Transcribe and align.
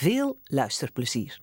Veel 0.00 0.38
luisterplezier. 0.44 1.40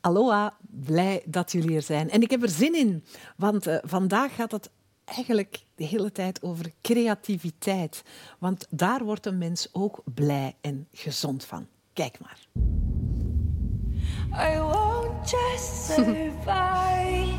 Aloha, 0.00 0.56
blij 0.60 1.22
dat 1.26 1.52
jullie 1.52 1.76
er 1.76 1.82
zijn. 1.82 2.10
En 2.10 2.22
ik 2.22 2.30
heb 2.30 2.42
er 2.42 2.48
zin 2.48 2.74
in, 2.74 3.04
want 3.36 3.66
uh, 3.66 3.76
vandaag 3.82 4.34
gaat 4.34 4.52
het 4.52 4.70
eigenlijk 5.04 5.62
de 5.74 5.84
hele 5.84 6.12
tijd 6.12 6.42
over 6.42 6.72
creativiteit. 6.80 8.02
Want 8.38 8.66
daar 8.70 9.04
wordt 9.04 9.26
een 9.26 9.38
mens 9.38 9.68
ook 9.72 10.02
blij 10.14 10.56
en 10.60 10.88
gezond 10.92 11.44
van. 11.44 11.66
Kijk 12.00 12.18
maar. 12.20 12.38
I 14.32 14.58
won't 14.58 15.28
just 15.28 15.86
survive. 15.94 17.34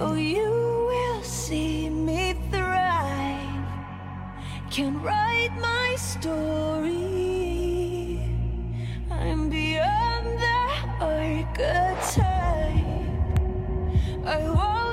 oh, 0.00 0.14
you 0.16 0.86
will 0.90 1.22
see 1.22 1.88
me 1.88 2.34
thrive. 2.50 3.64
Can 4.70 5.02
write 5.02 5.54
my 5.58 5.96
story. 5.96 6.60
I'm 9.10 9.48
beyond 9.48 10.38
the 10.38 10.68
archetype. 11.00 12.24
I 14.26 14.48
won't 14.48 14.83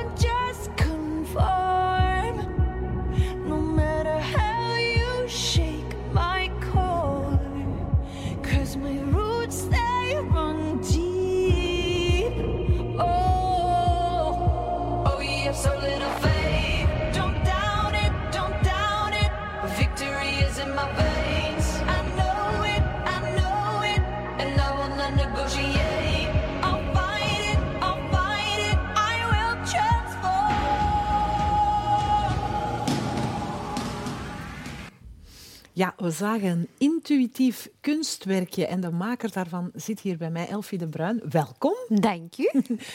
Ja, 35.73 35.94
we 35.97 36.09
zagen 36.09 36.50
een 36.50 36.67
intuïtief 36.77 37.69
kunstwerkje 37.81 38.66
en 38.66 38.81
de 38.81 38.91
maker 38.91 39.31
daarvan 39.31 39.72
zit 39.75 40.00
hier 40.00 40.17
bij 40.17 40.30
mij, 40.30 40.47
Elfie 40.47 40.78
de 40.78 40.88
Bruin. 40.88 41.22
Welkom. 41.30 41.75
Dank 41.88 42.38
u. 42.38 42.50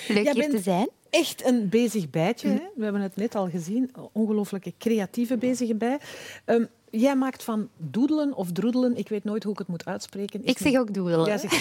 Leuk 0.08 0.32
hier 0.32 0.50
te 0.50 0.60
zijn. 0.62 0.88
Echt 1.10 1.44
een 1.44 1.68
bezig 1.68 2.10
bijtje. 2.10 2.48
Hè? 2.48 2.60
We 2.74 2.84
hebben 2.84 3.02
het 3.02 3.16
net 3.16 3.34
al 3.34 3.48
gezien. 3.48 3.90
Ongelooflijke 4.12 4.72
creatieve 4.78 5.36
bezige 5.36 5.74
bij. 5.74 5.98
Ehm, 6.44 6.64
jij 6.90 7.16
maakt 7.16 7.42
van 7.42 7.68
doedelen 7.76 8.34
of 8.34 8.52
droedelen, 8.52 8.96
ik 8.96 9.08
weet 9.08 9.24
nooit 9.24 9.42
hoe 9.42 9.52
ik 9.52 9.58
het 9.58 9.68
moet 9.68 9.84
uitspreken. 9.84 10.44
Ik 10.44 10.58
zeg 10.58 10.76
ook 10.78 10.94
doedelen. 10.94 11.26
Ja, 11.26 11.38
zeg 11.38 11.52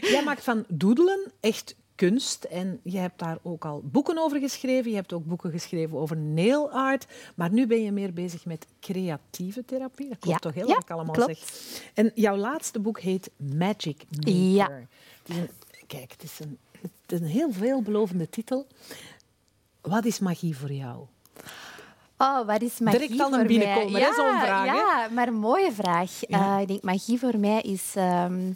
jij 0.00 0.22
maakt 0.24 0.44
van 0.44 0.64
doedelen 0.68 1.32
echt 1.40 1.74
kunst 2.08 2.44
en 2.44 2.80
je 2.82 2.98
hebt 2.98 3.18
daar 3.18 3.38
ook 3.42 3.64
al 3.64 3.80
boeken 3.84 4.18
over 4.18 4.38
geschreven. 4.38 4.90
Je 4.90 4.96
hebt 4.96 5.12
ook 5.12 5.24
boeken 5.24 5.50
geschreven 5.50 5.98
over 5.98 6.16
nail 6.16 6.70
art. 6.70 7.06
Maar 7.34 7.52
nu 7.52 7.66
ben 7.66 7.82
je 7.82 7.92
meer 7.92 8.12
bezig 8.12 8.44
met 8.44 8.66
creatieve 8.80 9.64
therapie. 9.64 10.08
Dat 10.08 10.18
klopt 10.18 10.42
Ja. 10.42 10.50
toch 10.50 10.54
heel 10.54 10.68
Ja, 10.68 10.74
wat 10.74 10.82
ik 10.82 10.90
allemaal 10.90 11.14
klopt. 11.14 11.38
zeg. 11.38 11.82
En 11.94 12.10
jouw 12.14 12.36
laatste 12.36 12.80
boek 12.80 13.00
heet 13.00 13.30
Magic 13.36 14.02
Maker. 14.10 14.32
Ja. 14.32 14.68
Het 15.22 15.28
is 15.28 15.36
een, 15.36 15.50
kijk, 15.86 16.10
het 16.12 16.22
is, 16.22 16.38
een, 16.40 16.58
het 16.80 16.90
is 17.12 17.20
een 17.20 17.26
heel 17.26 17.52
veelbelovende 17.52 18.28
titel. 18.28 18.66
Wat 19.80 20.04
is 20.04 20.18
magie 20.18 20.56
voor 20.56 20.72
jou? 20.72 21.04
Oh, 22.18 22.46
wat 22.46 22.62
is 22.62 22.78
magie 22.78 22.98
Direct 22.98 23.20
al 23.20 23.32
een 23.32 23.38
voor 23.38 23.46
binnenkomen, 23.48 23.92
mij? 23.92 24.00
hè, 24.00 24.06
Ja, 24.06 24.14
zo'n 24.14 24.40
vraag, 24.40 24.66
hè? 24.66 24.74
Ja, 24.74 25.08
maar 25.08 25.28
een 25.28 25.34
mooie 25.34 25.72
vraag. 25.72 26.20
Ja. 26.28 26.54
Eh, 26.56 26.60
ik 26.62 26.68
denk, 26.68 26.82
magie 26.82 27.18
voor 27.18 27.38
mij 27.38 27.60
is 27.60 27.92
ehm, 27.96 28.52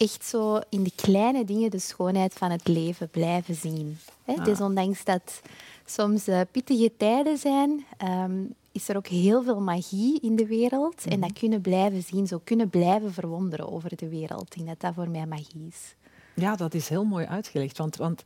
echt 0.00 0.24
zo 0.24 0.58
in 0.68 0.82
de 0.82 0.92
kleine 0.94 1.44
dingen 1.44 1.70
de 1.70 1.78
schoonheid 1.78 2.32
van 2.32 2.50
het 2.50 2.68
leven 2.68 3.08
blijven 3.10 3.54
zien. 3.54 3.98
Hè? 4.24 4.32
Ah. 4.34 4.44
Dus 4.44 4.60
ondanks 4.60 5.04
dat 5.04 5.40
soms 5.84 6.26
eh, 6.26 6.40
pittige 6.50 6.92
tijden 6.96 7.38
zijn, 7.38 7.84
ehm, 7.96 8.42
is 8.72 8.88
er 8.88 8.96
ook 8.96 9.06
heel 9.06 9.42
veel 9.42 9.60
magie 9.60 10.20
in 10.20 10.36
de 10.36 10.46
wereld. 10.46 11.04
En 11.04 11.18
Mhm. 11.18 11.28
dat 11.28 11.38
kunnen 11.38 11.60
blijven 11.60 12.02
zien, 12.02 12.26
zo 12.26 12.40
kunnen 12.44 12.68
blijven 12.70 13.12
verwonderen 13.12 13.72
over 13.72 13.96
de 13.96 14.08
wereld. 14.08 14.42
Ik 14.42 14.54
denk 14.54 14.66
dat 14.68 14.80
dat 14.80 14.94
voor 14.94 15.08
mij 15.08 15.26
magie 15.26 15.66
is. 15.68 15.94
Ja, 16.34 16.56
dat 16.56 16.74
is 16.74 16.88
heel 16.88 17.04
mooi 17.04 17.26
uitgelegd. 17.26 17.78
Want, 17.78 17.96
want 17.96 18.24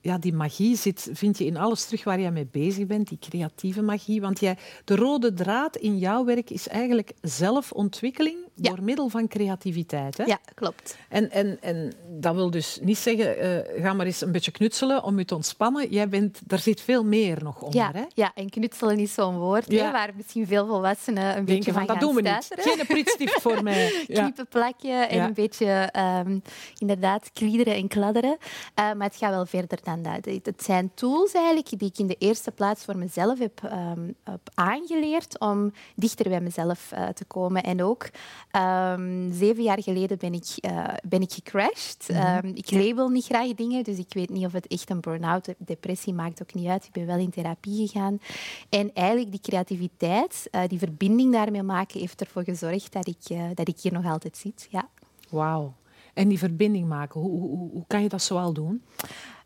ja, 0.00 0.18
die 0.18 0.32
magie 0.32 0.76
zit, 0.76 1.08
vind 1.12 1.38
je 1.38 1.44
in 1.44 1.56
alles 1.56 1.84
terug 1.84 2.04
waar 2.04 2.20
jij 2.20 2.30
mee 2.32 2.48
bezig 2.50 2.86
bent, 2.86 3.08
die 3.08 3.18
creatieve 3.18 3.82
magie. 3.82 4.20
Want 4.20 4.40
jij, 4.40 4.56
de 4.84 4.96
rode 4.96 5.34
draad 5.34 5.76
in 5.76 5.98
jouw 5.98 6.24
werk 6.24 6.50
is 6.50 6.68
eigenlijk 6.68 7.12
zelfontwikkeling 7.20 8.36
Ja. 8.54 8.70
door 8.70 8.82
middel 8.82 9.08
van 9.08 9.28
creativiteit. 9.28 10.18
Hè? 10.18 10.24
Ja, 10.24 10.38
klopt. 10.54 10.96
En, 11.08 11.30
en, 11.30 11.58
en 11.60 11.92
dat 12.08 12.34
wil 12.34 12.50
dus 12.50 12.78
niet 12.82 12.98
zeggen, 12.98 13.38
eh, 13.38 13.82
ga 13.82 13.92
maar 13.92 14.06
eens 14.06 14.20
een 14.20 14.32
beetje 14.32 14.50
knutselen 14.50 15.02
om 15.02 15.18
je 15.18 15.24
te 15.24 15.34
ontspannen. 15.34 15.88
Jij 15.90 16.08
bent, 16.08 16.40
daar 16.46 16.58
zit 16.58 16.80
veel 16.80 17.04
meer 17.04 17.42
nog 17.42 17.62
onder. 17.62 17.80
Ja, 17.80 17.90
Hè? 17.92 18.02
ja, 18.14 18.32
en 18.34 18.50
knutselen 18.50 18.98
is 18.98 19.14
zo'n 19.14 19.38
woord 19.38 19.70
Ja. 19.70 19.84
hè, 19.84 19.90
waar 19.92 20.10
misschien 20.16 20.46
veel 20.46 20.66
volwassenen 20.66 21.36
een 21.36 21.44
beetje 21.44 21.72
van, 21.72 21.86
van 21.86 21.94
dat 21.94 22.00
doen 22.00 22.14
we 22.14 22.20
niet. 22.22 22.48
Geen 22.56 22.86
prietstift 22.86 23.40
voor 23.40 23.62
mij. 23.72 24.04
Ja. 24.06 24.20
Kniepen 24.22 24.46
plakken 24.48 25.08
en 25.08 25.20
een 25.20 25.34
beetje 25.34 25.66
ehm, 25.92 26.38
inderdaad 26.78 27.30
kliederen 27.32 27.74
en 27.74 27.88
kladderen. 27.88 28.36
Eh, 28.74 28.92
maar 28.92 29.06
het 29.06 29.16
gaat 29.16 29.30
wel 29.30 29.46
verder 29.46 29.78
dan 29.82 30.02
dat. 30.02 30.24
Het 30.44 30.62
zijn 30.64 30.90
tools 30.94 31.32
eigenlijk 31.32 31.78
die 31.78 31.88
ik 31.88 31.98
in 31.98 32.06
de 32.06 32.16
eerste 32.18 32.50
plaats 32.50 32.84
voor 32.84 32.96
mezelf 32.96 33.38
heb, 33.38 33.60
ehm, 33.64 34.00
heb 34.24 34.40
aangeleerd 34.54 35.38
om 35.40 35.72
dichter 35.96 36.28
bij 36.28 36.40
mezelf 36.40 36.92
eh, 36.92 37.08
te 37.08 37.24
komen. 37.24 37.62
En 37.62 37.82
ook 37.82 38.08
ehm, 38.52 39.32
zeven 39.32 39.62
jaar 39.62 39.82
geleden 39.82 40.18
ben 40.18 40.32
ik, 40.32 40.46
eh, 40.60 40.84
ben 41.08 41.20
ik 41.22 41.32
gecrashed. 41.32 42.04
Mhm. 42.08 42.18
Ehm, 42.18 42.46
ik 42.54 42.70
label 42.70 43.08
niet 43.08 43.24
graag 43.24 43.54
dingen, 43.54 43.84
dus 43.84 43.98
ik 43.98 44.14
weet 44.14 44.30
niet 44.30 44.44
of 44.46 44.52
het 44.52 44.66
echt 44.66 44.90
een 44.90 45.00
burn-out, 45.00 45.54
depressie 45.58 46.14
maakt 46.14 46.42
ook 46.42 46.54
niet 46.54 46.66
uit. 46.68 46.84
Ik 46.84 46.92
ben 46.92 47.06
wel 47.06 47.18
in 47.18 47.30
therapie 47.30 47.86
gegaan. 47.88 48.20
En 48.68 48.90
eigenlijk 48.94 49.30
die 49.30 49.40
creativiteit, 49.40 50.48
eh, 50.50 50.62
die 50.68 50.78
verbinding 50.78 51.32
daarmee 51.32 51.62
maken, 51.62 52.00
heeft 52.00 52.20
ervoor 52.20 52.44
gezorgd 52.44 52.92
dat 52.92 53.06
ik, 53.08 53.16
eh, 53.28 53.42
dat 53.54 53.68
ik 53.68 53.78
hier 53.80 53.92
nog 53.92 54.06
altijd 54.06 54.36
zit. 54.36 54.66
Ja. 54.70 54.88
Wauw. 55.30 55.74
En 56.14 56.28
die 56.28 56.38
verbinding 56.38 56.88
maken, 56.88 57.20
hoe, 57.20 57.30
hoe- 57.40 57.70
hoe 57.72 57.84
kan 57.86 58.02
je 58.02 58.08
dat 58.08 58.22
zoal 58.22 58.52
doen? 58.52 58.82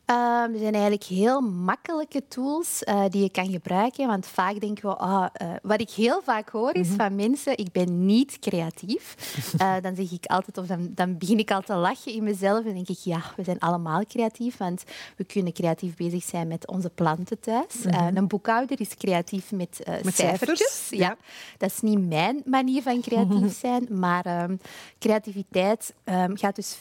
Ehm, 0.07 0.53
er 0.53 0.59
zijn 0.59 0.73
eigenlijk 0.73 1.05
heel 1.05 1.41
makkelijke 1.41 2.23
tools 2.29 2.85
eh, 2.85 3.05
die 3.09 3.23
je 3.23 3.31
kan 3.31 3.51
gebruiken. 3.51 4.07
Want 4.07 4.27
vaak 4.27 4.61
denken 4.61 4.89
we, 4.89 4.97
ah, 4.97 5.27
eh, 5.33 5.49
wat 5.63 5.81
ik 5.81 5.91
heel 5.91 6.21
vaak 6.25 6.49
hoor 6.49 6.75
is 6.75 6.89
van 6.89 7.15
mensen, 7.15 7.59
ik 7.59 7.73
ben 7.73 8.07
niet 8.07 8.39
creatief. 8.39 9.15
Eh, 9.57 9.75
dan 9.83 9.97
zeg 9.97 10.13
ik 10.13 10.27
altijd, 10.27 10.59
of 10.59 10.67
dan, 10.67 10.91
dan 10.95 11.19
begin 11.19 11.39
ik 11.39 11.51
al 11.51 11.61
te 11.61 11.75
lachen 11.75 12.13
in 12.13 12.25
mezelf 12.25 12.65
en 12.65 12.75
denk 12.75 12.89
ik, 12.89 12.99
ja, 12.99 13.21
we 13.37 13.45
zijn 13.45 13.59
allemaal 13.59 14.05
creatief. 14.07 14.57
Want 14.57 14.85
we 15.17 15.25
kunnen 15.25 15.53
creatief 15.53 15.97
bezig 15.97 16.23
zijn 16.23 16.49
met 16.49 16.67
onze 16.67 16.91
planten 16.91 17.41
thuis. 17.41 17.85
Eh, 17.85 18.07
een 18.15 18.29
boekhouder 18.29 18.81
is 18.81 18.97
creatief 18.97 19.53
met, 19.53 19.81
Met 20.05 20.15
cijfertjes. 20.15 20.87
ja. 20.91 21.17
Dat 21.59 21.71
is 21.71 21.81
niet 21.81 22.09
mijn 22.09 22.43
manier 22.45 22.83
van 22.83 23.01
creatief 23.01 23.59
zijn, 23.65 23.87
maar 23.91 24.25
ehm, 24.27 24.57
creativiteit 24.99 25.95
ehm, 26.05 26.37
gaat 26.37 26.57
dus 26.57 26.77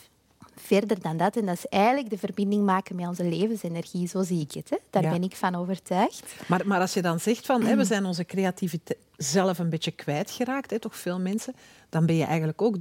verder 0.56 1.02
dan 1.02 1.18
dat. 1.18 1.36
En 1.38 1.46
dat 1.46 1.56
is 1.58 1.66
eigenlijk 1.66 2.10
de 2.10 2.18
verbinding 2.18 2.64
maken 2.66 2.96
met 2.96 3.08
onze 3.08 3.24
levensenergie. 3.24 4.08
Zo 4.08 4.24
zie 4.24 4.40
ik 4.42 4.52
het. 4.52 4.70
Hè. 4.70 4.78
Daar 4.90 5.04
Ja. 5.04 5.10
ben 5.10 5.24
ik 5.24 5.36
van 5.36 5.56
overtuigd. 5.56 6.36
Maar, 6.48 6.68
maar 6.68 6.80
als 6.80 6.94
je 6.94 7.02
dan 7.02 7.20
zegt 7.20 7.46
van 7.46 7.64
hè, 7.64 7.76
we 7.76 7.84
zijn 7.94 8.06
onze 8.06 8.26
creativiteit 8.26 9.00
zelf 9.18 9.60
een 9.60 9.70
beetje 9.70 9.92
kwijtgeraakt, 9.92 10.70
hè, 10.72 10.80
toch 10.80 10.96
veel 10.96 11.20
mensen, 11.20 11.54
dan 11.90 12.06
ben 12.06 12.16
je 12.16 12.24
eigenlijk 12.26 12.62
ook 12.62 12.76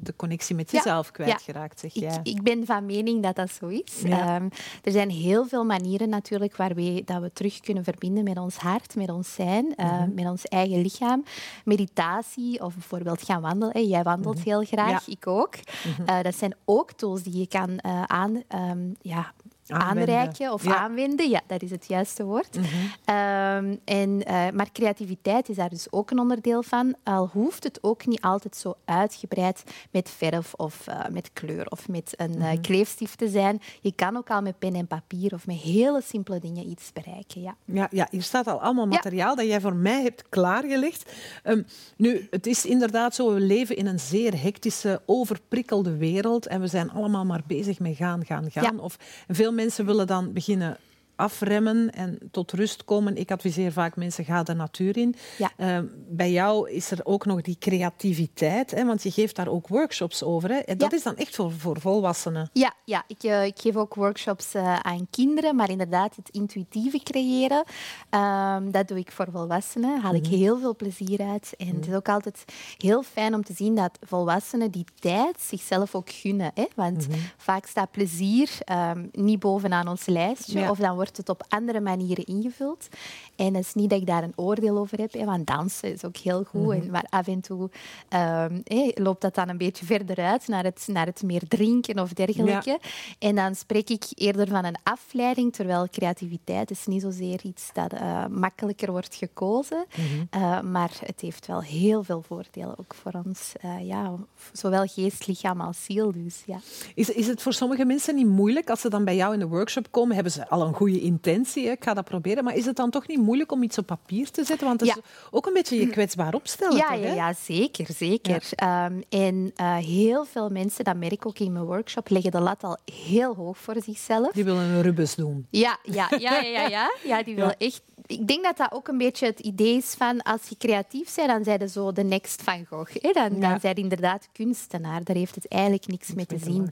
de 0.00 0.16
connectie 0.16 0.54
met 0.54 0.70
jezelf 0.70 1.10
kwijtgeraakt, 1.10 1.80
zeg 1.80 1.92
jij. 1.92 2.20
Ik, 2.22 2.36
ik, 2.36 2.42
ben 2.42 2.66
van 2.66 2.86
mening 2.86 3.22
dat 3.22 3.36
dat 3.36 3.50
zo 3.50 3.66
is. 3.66 4.02
Ehm, 4.04 4.48
er 4.82 4.92
zijn 4.92 5.10
heel 5.10 5.46
veel 5.46 5.64
manieren 5.64 6.08
natuurlijk 6.08 6.56
waarmee 6.56 7.04
dat 7.04 7.20
we 7.20 7.32
terug 7.32 7.60
kunnen 7.60 7.84
verbinden 7.84 8.24
met 8.24 8.38
ons 8.38 8.56
hart, 8.56 8.94
met 8.94 9.10
ons 9.10 9.34
zijn, 9.34 9.74
uh, 9.76 10.02
met 10.14 10.26
ons 10.26 10.44
eigen 10.44 10.80
lichaam. 10.80 11.24
Meditatie 11.64 12.62
of 12.62 12.74
bijvoorbeeld 12.74 13.22
gaan 13.22 13.40
wandelen. 13.40 13.86
Jij 13.86 14.02
wandelt 14.02 14.36
mhm. 14.36 14.44
heel 14.44 14.64
graag, 14.64 15.08
ik 15.08 15.26
ook. 15.26 15.54
Mhm. 15.56 16.08
Eh, 16.08 16.22
dat 16.22 16.34
zijn 16.34 16.54
ook 16.64 16.92
tools 16.92 17.22
die 17.22 17.38
je 17.38 17.46
kan 17.46 17.70
uh, 17.70 18.02
aan, 18.02 18.42
um, 18.54 18.96
ja, 19.00 19.32
aanreiken 19.70 20.52
of 20.52 20.66
aanwenden. 20.66 21.28
Ja, 21.30 21.40
dat 21.46 21.62
is 21.62 21.70
het 21.70 21.86
juiste 21.88 22.24
woord. 22.24 22.56
Mhm. 22.56 22.66
Ehm, 23.04 23.76
en, 23.84 24.10
uh, 24.10 24.50
maar 24.54 24.72
creativiteit 24.72 25.48
is 25.48 25.56
daar 25.56 25.68
dus 25.68 25.86
ook 25.92 26.10
een 26.10 26.18
onderdeel 26.18 26.62
van. 26.62 26.94
Al 27.02 27.30
hoeft 27.32 27.64
het 27.64 27.78
ook 27.82 28.06
niet 28.06 28.20
altijd 28.20 28.56
zo 28.56 28.74
uitgebreid 28.84 29.62
met 29.90 30.10
verf 30.10 30.54
of 30.54 30.86
uh, 30.88 31.00
met 31.10 31.30
kleur 31.32 31.66
of 31.68 31.88
met 31.88 32.14
een 32.16 32.36
uh, 32.36 32.50
kleefstift 32.62 33.18
te 33.18 33.28
zijn. 33.28 33.60
Je 33.80 33.92
kan 33.92 34.16
ook 34.16 34.30
al 34.30 34.42
met 34.42 34.58
pen 34.58 34.74
en 34.74 34.86
papier 34.86 35.34
of 35.34 35.46
met 35.46 35.56
hele 35.56 36.02
simpele 36.04 36.38
dingen 36.38 36.70
iets 36.70 36.92
bereiken. 36.92 37.40
Ja, 37.40 37.56
ja, 37.64 37.88
ja 37.90 38.08
hier 38.10 38.22
staat 38.22 38.46
al 38.46 38.60
allemaal 38.60 38.86
materiaal 38.86 39.36
dat 39.36 39.46
jij 39.46 39.60
voor 39.60 39.74
mij 39.74 40.02
hebt 40.02 40.28
klaargelegd. 40.28 41.12
Um, 41.44 41.66
nu, 41.96 42.26
het 42.30 42.46
is 42.46 42.64
inderdaad 42.64 43.14
zo, 43.14 43.34
we 43.34 43.40
leven 43.40 43.76
in 43.76 43.86
een 43.86 44.00
zeer 44.00 44.42
hectische, 44.42 45.02
overprikkelde 45.06 45.96
wereld 45.96 46.46
en 46.46 46.60
we 46.60 46.66
zijn 46.66 46.90
allemaal 46.90 47.24
maar 47.24 47.42
bezig 47.46 47.78
met 47.78 47.96
gaan, 47.96 48.24
gaan, 48.24 48.50
gaan. 48.50 48.80
Of 48.80 48.96
veel 49.28 49.52
mensen 49.58 49.86
willen 49.86 50.06
dan 50.06 50.32
beginnen 50.32 50.76
afremmen 51.18 51.90
en 51.90 52.18
tot 52.30 52.52
rust 52.52 52.84
komen. 52.84 53.16
Ik 53.16 53.30
adviseer 53.30 53.72
vaak 53.72 53.96
mensen, 53.96 54.24
ga 54.24 54.42
de 54.42 54.54
natuur 54.54 54.96
in. 54.96 55.14
Ja. 55.38 55.50
Uh, 55.56 55.78
bij 56.08 56.32
jou 56.32 56.70
is 56.70 56.90
er 56.90 57.00
ook 57.02 57.26
nog 57.26 57.40
die 57.40 57.56
creativiteit, 57.58 58.70
hè, 58.70 58.84
want 58.84 59.02
je 59.02 59.10
geeft 59.10 59.36
daar 59.36 59.48
ook 59.48 59.68
workshops 59.68 60.22
over. 60.22 60.48
Hè. 60.48 60.56
En 60.56 60.78
dat 60.78 60.92
is 60.92 61.02
dan 61.02 61.16
echt 61.16 61.34
voor, 61.34 61.52
voor 61.52 61.80
volwassenen. 61.80 62.50
Ja, 62.52 62.72
ja 62.84 63.04
ik, 63.06 63.22
uh, 63.22 63.44
ik 63.44 63.58
geef 63.58 63.76
ook 63.76 63.94
workshops 63.94 64.54
uh, 64.54 64.76
aan 64.76 65.06
kinderen, 65.10 65.56
maar 65.56 65.70
inderdaad 65.70 66.16
het 66.16 66.28
intuïtieve 66.30 67.00
creëren, 67.02 67.64
um, 68.10 68.70
dat 68.70 68.88
doe 68.88 68.98
ik 68.98 69.12
voor 69.12 69.28
volwassenen. 69.32 70.00
haal 70.00 70.14
ik 70.14 70.26
mm 70.26 70.36
heel 70.38 70.58
veel 70.58 70.76
plezier 70.76 71.20
uit. 71.20 71.54
En 71.56 71.66
mm 71.66 71.76
het 71.76 71.86
is 71.86 71.94
ook 71.94 72.08
altijd 72.08 72.44
heel 72.76 73.02
fijn 73.02 73.34
om 73.34 73.44
te 73.44 73.52
zien 73.52 73.74
dat 73.74 73.98
volwassenen 74.00 74.70
die 74.70 74.84
tijd 75.00 75.40
zichzelf 75.40 75.94
ook 75.94 76.10
gunnen. 76.10 76.50
Hè. 76.54 76.64
Want 76.74 77.08
mm 77.08 77.14
vaak 77.36 77.66
staat 77.66 77.90
plezier 77.90 78.50
um, 78.72 79.08
niet 79.12 79.38
bovenaan 79.38 79.88
ons 79.88 80.06
lijstje, 80.06 80.58
ja. 80.58 80.70
of 80.70 80.78
dan 80.78 80.94
wordt 80.94 81.07
wordt 81.08 81.16
het 81.16 81.28
op 81.28 81.46
andere 81.48 81.80
manieren 81.80 82.24
ingevuld. 82.24 82.88
En 83.36 83.54
het 83.54 83.64
is 83.64 83.74
niet 83.74 83.90
dat 83.90 84.00
ik 84.00 84.06
daar 84.06 84.22
een 84.22 84.32
oordeel 84.36 84.78
over 84.78 84.98
heb, 84.98 85.12
hè, 85.12 85.24
want 85.24 85.46
dansen 85.46 85.92
is 85.92 86.04
ook 86.04 86.16
heel 86.16 86.44
goed. 86.44 86.60
Mm 86.60 86.80
-hmm. 86.80 86.90
Maar 86.90 87.06
af 87.08 87.26
en 87.26 87.40
toe 87.40 87.60
um, 87.60 88.60
hey, 88.64 88.92
loopt 88.94 89.20
dat 89.20 89.34
dan 89.34 89.48
een 89.48 89.58
beetje 89.58 89.84
verder 89.84 90.18
uit 90.18 90.48
naar 90.48 90.64
het, 90.64 90.84
naar 90.86 91.06
het 91.06 91.22
meer 91.22 91.42
drinken 91.48 91.98
of 91.98 92.12
dergelijke. 92.12 92.70
Ja. 92.70 92.78
En 93.18 93.34
dan 93.34 93.54
spreek 93.54 93.90
ik 93.90 94.04
eerder 94.14 94.48
van 94.48 94.64
een 94.64 94.76
afleiding, 94.82 95.52
terwijl 95.52 95.88
creativiteit 95.88 96.70
is 96.70 96.86
niet 96.86 97.02
zozeer 97.02 97.40
iets 97.42 97.70
dat 97.72 97.92
uh, 97.92 98.26
makkelijker 98.26 98.90
wordt 98.90 99.14
gekozen. 99.14 99.84
Mm 99.96 100.04
-hmm. 100.04 100.42
uh, 100.42 100.60
maar 100.60 100.90
het 101.04 101.20
heeft 101.20 101.46
wel 101.46 101.62
heel 101.62 102.02
veel 102.02 102.22
voordelen 102.22 102.78
ook 102.78 102.94
voor 102.94 103.12
ons. 103.24 103.52
Uh, 103.64 103.86
ja, 103.86 104.14
zowel 104.52 104.86
geest, 104.86 105.26
lichaam 105.26 105.60
als 105.60 105.84
ziel. 105.84 106.12
Dus, 106.12 106.42
ja. 106.46 106.58
is, 106.94 107.10
is 107.10 107.26
het 107.26 107.42
voor 107.42 107.52
sommige 107.52 107.84
mensen 107.84 108.14
niet 108.14 108.26
moeilijk 108.26 108.70
als 108.70 108.80
ze 108.80 108.88
dan 108.88 109.04
bij 109.04 109.16
jou 109.16 109.32
in 109.32 109.38
de 109.38 109.46
workshop 109.46 109.86
komen? 109.90 110.14
Hebben 110.14 110.32
ze 110.32 110.48
al 110.48 110.66
een 110.66 110.74
goede 110.74 110.97
intentie? 111.00 111.66
Hè? 111.66 111.72
Ik 111.72 111.84
ga 111.84 111.94
dat 111.94 112.04
proberen. 112.04 112.44
Maar 112.44 112.56
is 112.56 112.66
het 112.66 112.76
dan 112.76 112.90
toch 112.90 113.06
niet 113.06 113.18
moeilijk 113.18 113.52
om 113.52 113.62
iets 113.62 113.78
op 113.78 113.86
papier 113.86 114.30
te 114.30 114.44
zetten? 114.44 114.66
Want 114.66 114.80
het 114.80 114.88
is 114.88 114.96
ook 115.30 115.46
een 115.46 115.52
beetje 115.52 115.76
je 115.76 115.86
kwetsbaar 115.86 116.34
opstellen. 116.34 116.76
Ja, 116.76 116.90
toch, 116.90 117.02
ja, 117.02 117.12
ja, 117.12 117.32
zeker. 117.32 117.86
zeker. 117.96 118.42
Ja. 118.50 118.86
Um, 118.86 119.02
en 119.08 119.52
uh, 119.56 119.76
heel 119.76 120.24
veel 120.24 120.48
mensen, 120.48 120.84
dat 120.84 120.96
merk 120.96 121.12
ik 121.12 121.26
ook 121.26 121.38
in 121.38 121.52
mijn 121.52 121.64
workshop, 121.64 122.08
leggen 122.08 122.30
de 122.30 122.40
lat 122.40 122.64
al 122.64 122.78
heel 122.84 123.34
hoog 123.34 123.58
voor 123.58 123.76
zichzelf. 123.84 124.32
Die 124.32 124.44
willen 124.44 124.64
een 124.64 124.82
rubus 124.82 125.14
doen. 125.14 125.46
Ja, 125.50 125.78
ja, 125.82 126.10
ja, 126.18 126.40
ja, 126.40 126.66
ja. 126.66 126.90
ja 127.04 127.22
die 127.22 127.34
willen 127.34 127.56
echt 127.58 127.82
ik 128.08 128.26
denk 128.26 128.44
dat 128.44 128.56
dat 128.56 128.72
ook 128.72 128.88
een 128.88 128.98
beetje 128.98 129.26
het 129.26 129.40
idee 129.40 129.76
is 129.76 129.94
van 129.94 130.22
als 130.22 130.48
je 130.48 130.56
creatief 130.56 131.14
bent, 131.14 131.28
dan 131.28 131.44
zijn 131.44 131.58
je 131.58 131.68
zo 131.68 131.92
de 131.92 132.02
next 132.02 132.42
van 132.42 132.66
Gogh. 132.66 133.02
Hè? 133.02 133.12
Dan, 133.12 133.34
ja. 133.34 133.48
dan 133.48 133.60
zijn 133.60 133.74
inderdaad 133.74 134.28
kunstenaar. 134.32 135.04
Daar 135.04 135.16
heeft 135.16 135.34
het 135.34 135.48
eigenlijk 135.48 135.86
niks 135.86 136.14
mee 136.14 136.26
te 136.26 136.38
zien. 136.38 136.70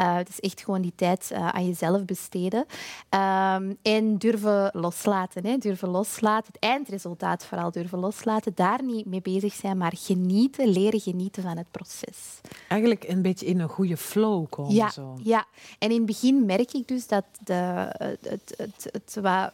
Uh, 0.00 0.16
het 0.16 0.28
is 0.28 0.40
echt 0.40 0.60
gewoon 0.60 0.82
die 0.82 0.92
tijd 0.96 1.30
uh, 1.32 1.48
aan 1.48 1.66
jezelf 1.66 2.04
besteden. 2.04 2.58
Um, 2.58 3.78
en 3.82 4.18
durven 4.18 4.70
loslaten. 4.72 5.46
Hè? 5.46 5.56
Durven 5.56 5.88
loslaten. 5.88 6.52
Het 6.52 6.62
eindresultaat 6.62 7.44
vooral 7.44 7.70
durven 7.70 7.98
loslaten. 7.98 8.52
Daar 8.54 8.82
niet 8.84 9.06
mee 9.06 9.22
bezig 9.22 9.52
zijn, 9.52 9.76
maar 9.76 9.92
genieten, 9.96 10.68
leren 10.68 11.00
genieten 11.00 11.42
van 11.42 11.56
het 11.56 11.70
proces. 11.70 12.40
Eigenlijk 12.68 13.04
een 13.08 13.22
beetje 13.22 13.46
in 13.46 13.60
een 13.60 13.68
goede 13.68 13.96
flow 13.96 14.46
komen. 14.48 14.74
Ja, 14.74 14.90
zo. 14.90 15.18
ja. 15.22 15.44
en 15.78 15.90
in 15.90 15.96
het 15.96 16.06
begin 16.06 16.46
merk 16.46 16.72
ik 16.72 16.88
dus 16.88 17.06
dat 17.06 17.24
de, 17.44 17.54
het, 17.98 18.28
het, 18.28 18.54
het, 18.56 18.88
het 18.92 19.18
wat 19.20 19.52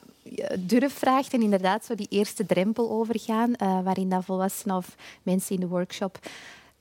durf 0.59 0.93
vraagt 0.93 1.33
en 1.33 1.43
inderdaad 1.43 1.85
zo 1.85 1.95
die 1.95 2.07
eerste 2.11 2.47
drempel 2.47 2.91
overgaan, 2.91 3.51
uh, 3.51 3.83
waarin 3.83 4.09
dat 4.09 4.25
volwassenen 4.25 4.77
of 4.77 4.95
mensen 5.23 5.55
in 5.55 5.61
de 5.61 5.69
workshop 5.69 6.19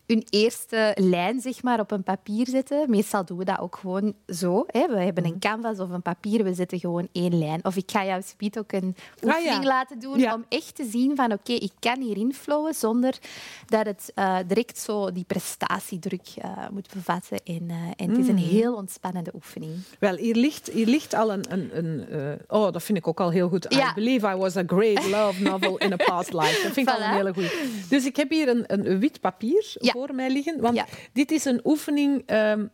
hun 0.07 0.25
eerste 0.29 0.91
lijn 0.95 1.41
zeg 1.41 1.63
maar, 1.63 1.79
op 1.79 1.91
een 1.91 2.03
papier 2.03 2.47
zetten. 2.47 2.89
Meestal 2.89 3.25
doen 3.25 3.37
we 3.37 3.45
dat 3.45 3.59
ook 3.59 3.75
gewoon 3.75 4.13
zo. 4.27 4.63
Hè. 4.67 4.87
We 4.87 4.99
hebben 4.99 5.25
een 5.25 5.29
mhm. 5.29 5.39
canvas 5.39 5.79
of 5.79 5.89
een 5.89 6.01
papier, 6.01 6.43
we 6.43 6.53
zetten 6.53 6.79
gewoon 6.79 7.07
één 7.11 7.37
lijn. 7.37 7.65
Of 7.65 7.75
ik 7.75 7.91
ga 7.91 8.05
jou 8.05 8.21
speed 8.21 8.59
ook 8.59 8.71
een 8.71 8.95
oefening 9.23 9.55
ah, 9.55 9.61
ja. 9.61 9.67
laten 9.67 9.99
doen 9.99 10.19
ja. 10.19 10.33
om 10.33 10.45
echt 10.49 10.75
te 10.75 10.85
zien 10.85 11.15
van 11.15 11.25
oké, 11.25 11.33
okay, 11.33 11.55
ik 11.55 11.71
kan 11.79 12.01
hierin 12.01 12.33
flowen 12.33 12.73
zonder 12.73 13.17
dat 13.65 13.85
het 13.85 14.11
uh, 14.15 14.37
direct 14.47 14.79
zo 14.79 15.11
die 15.11 15.23
prestatiedruk 15.23 16.27
uh, 16.37 16.51
moet 16.71 16.89
bevatten. 16.93 17.37
En, 17.43 17.63
uh, 17.63 17.75
en 17.95 18.09
het 18.09 18.17
is 18.17 18.27
een 18.27 18.35
mm. 18.35 18.49
heel 18.49 18.75
ontspannende 18.75 19.31
oefening. 19.35 19.73
Wel, 19.99 20.15
hier 20.15 20.35
ligt, 20.35 20.67
hier 20.67 20.87
ligt 20.87 21.13
al 21.13 21.31
een... 21.31 21.45
een, 21.49 21.77
een 21.77 22.39
oh, 22.47 22.71
dat 22.71 22.83
vind 22.83 22.97
ik 22.97 23.07
ook 23.07 23.19
al 23.19 23.29
heel 23.29 23.49
goed. 23.49 23.65
Ja. 23.69 23.91
I 23.91 23.93
believe 23.93 24.27
I 24.27 24.35
was 24.35 24.55
a 24.55 24.63
great 24.67 25.05
love 25.05 25.41
novel 25.43 25.77
in 25.77 25.93
a 25.93 25.95
past 25.95 26.33
life. 26.33 26.61
Dat 26.63 26.71
vind 26.71 26.87
ik 26.89 26.95
voilà. 26.95 26.97
al 26.97 27.07
een 27.07 27.15
hele 27.15 27.33
goede. 27.33 27.51
Dus 27.89 28.05
ik 28.05 28.15
heb 28.15 28.29
hier 28.29 28.47
een, 28.47 28.63
een 28.67 28.99
wit 28.99 29.19
papier 29.19 29.75
voor 29.97 30.15
mij 30.15 30.29
liggen? 30.29 30.61
Want 30.61 30.83
dit 31.13 31.31
is 31.31 31.45
een 31.45 31.61
oefening 31.63 32.31
um, 32.31 32.69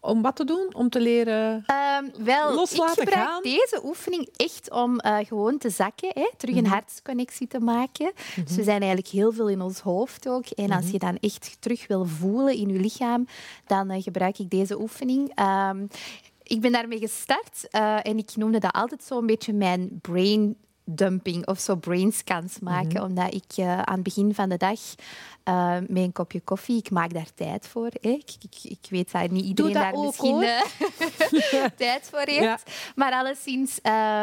om 0.00 0.22
wat 0.22 0.36
te 0.36 0.44
doen? 0.44 0.74
Om 0.74 0.88
te 0.88 1.00
leren 1.00 1.64
um, 1.98 2.24
wel, 2.24 2.54
loslaten 2.54 3.02
ik 3.02 3.08
gebruik 3.08 3.28
gaan? 3.28 3.42
deze 3.42 3.80
oefening 3.84 4.28
echt 4.36 4.70
om 4.70 5.00
uh, 5.04 5.18
gewoon 5.18 5.58
te 5.58 5.70
zakken, 5.70 6.10
hè, 6.14 6.30
terug 6.36 6.54
een 6.54 6.60
mm 6.60 6.66
-hmm. 6.66 6.78
hartsconnectie 6.78 7.46
te 7.46 7.60
maken. 7.60 8.06
Mm 8.06 8.12
-hmm. 8.34 8.44
Dus 8.44 8.56
we 8.56 8.62
zijn 8.62 8.80
eigenlijk 8.80 9.08
heel 9.08 9.32
veel 9.32 9.48
in 9.48 9.60
ons 9.60 9.80
hoofd 9.80 10.28
ook. 10.28 10.46
En 10.46 10.70
als 10.70 10.90
je 10.90 10.98
dan 10.98 11.18
echt 11.20 11.56
terug 11.60 11.86
wil 11.86 12.04
voelen 12.04 12.54
in 12.54 12.68
je 12.68 12.80
lichaam, 12.80 13.26
dan 13.66 13.92
uh, 13.92 14.02
gebruik 14.02 14.38
ik 14.38 14.50
deze 14.50 14.80
oefening. 14.80 15.40
Um, 15.70 15.88
ik 16.42 16.60
ben 16.60 16.72
daarmee 16.72 16.98
gestart 16.98 17.68
uh, 17.70 18.06
en 18.06 18.18
ik 18.18 18.36
noemde 18.36 18.58
dat 18.58 18.72
altijd 18.72 19.04
zo 19.04 19.18
een 19.18 19.26
beetje 19.26 19.52
mijn 19.52 19.98
brain 20.00 20.56
dumping 20.84 21.46
of 21.46 21.58
zo 21.58 21.76
brainscans 21.76 22.58
maken. 22.58 22.88
Mm 22.88 22.96
-hmm. 22.96 23.04
Omdat 23.04 23.34
ik 23.34 23.56
uh, 23.58 23.78
aan 23.78 23.94
het 23.94 24.02
begin 24.02 24.34
van 24.34 24.48
de 24.48 24.56
dag 24.56 24.80
uh, 25.48 25.74
met 25.74 26.02
een 26.02 26.12
kopje 26.12 26.40
koffie, 26.40 26.76
ik 26.76 26.90
maak 26.90 27.14
daar 27.14 27.34
tijd 27.34 27.66
voor. 27.66 27.90
Hè. 28.00 28.08
Ik, 28.08 28.30
ik, 28.40 28.56
ik, 28.62 28.86
weet 28.90 29.12
dat 29.12 29.30
niet 29.30 29.44
iedereen 29.44 29.72
dat 29.72 29.82
daar 29.82 29.92
ook, 29.92 30.04
misschien 30.04 30.42
uh, 30.42 31.64
tijd 31.76 32.08
voor 32.10 32.22
heeft. 32.24 32.42
Ja. 32.42 32.58
Maar 32.94 33.12
alleszins, 33.12 33.78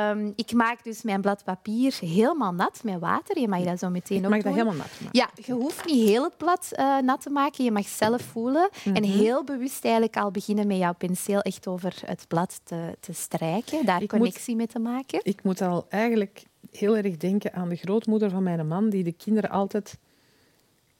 um, 0.10 0.33
ik 0.36 0.53
maak 0.53 0.83
dus 0.83 1.01
mijn 1.01 1.22
blad 1.22 1.43
papier 1.43 1.98
helemaal 2.00 2.53
nat 2.53 2.79
met 2.83 3.00
water. 3.00 3.39
Je 3.39 3.48
mag 3.48 3.63
dat 3.63 3.79
zo 3.79 3.89
meteen 3.89 4.17
ik 4.17 4.24
ook 4.25 4.29
mag 4.29 4.41
doen. 4.41 4.51
dat 4.55 4.62
helemaal 4.62 4.86
nat 4.86 5.01
maken. 5.01 5.19
Ja, 5.19 5.29
je 5.45 5.53
hoeft 5.53 5.86
niet 5.86 6.07
heel 6.07 6.24
het 6.24 6.38
blad 6.38 6.72
nat 7.01 7.22
te 7.22 7.29
maken. 7.29 7.63
Je 7.63 7.72
mag 7.72 7.88
zelf 7.88 8.22
voelen. 8.22 8.69
Mm 8.72 8.79
-hmm. 8.83 8.95
En 8.95 9.03
heel 9.03 9.43
bewust 9.43 9.83
eigenlijk 9.83 10.17
al 10.17 10.31
beginnen 10.31 10.67
met 10.67 10.77
jouw 10.77 10.93
penseel 10.93 11.41
echt 11.41 11.67
over 11.67 12.01
het 12.05 12.25
blad 12.27 12.62
te, 12.63 12.98
te 13.00 13.13
strijken. 13.13 13.86
Daar 13.86 14.01
ik 14.01 14.10
connectie 14.10 14.55
moet, 14.55 14.57
mee 14.57 14.67
te 14.67 14.79
maken. 14.79 15.19
Ik 15.24 15.43
moet 15.43 15.62
al 15.62 15.86
eigenlijk 15.89 16.48
heel 16.71 16.97
erg 16.97 17.17
denken 17.17 17.53
aan 17.53 17.69
de 17.69 17.75
grootmoeder 17.75 18.29
van 18.29 18.43
mijn 18.43 18.67
man, 18.67 18.89
die 18.89 19.03
de 19.03 19.11
kinderen 19.11 19.49
altijd 19.49 19.99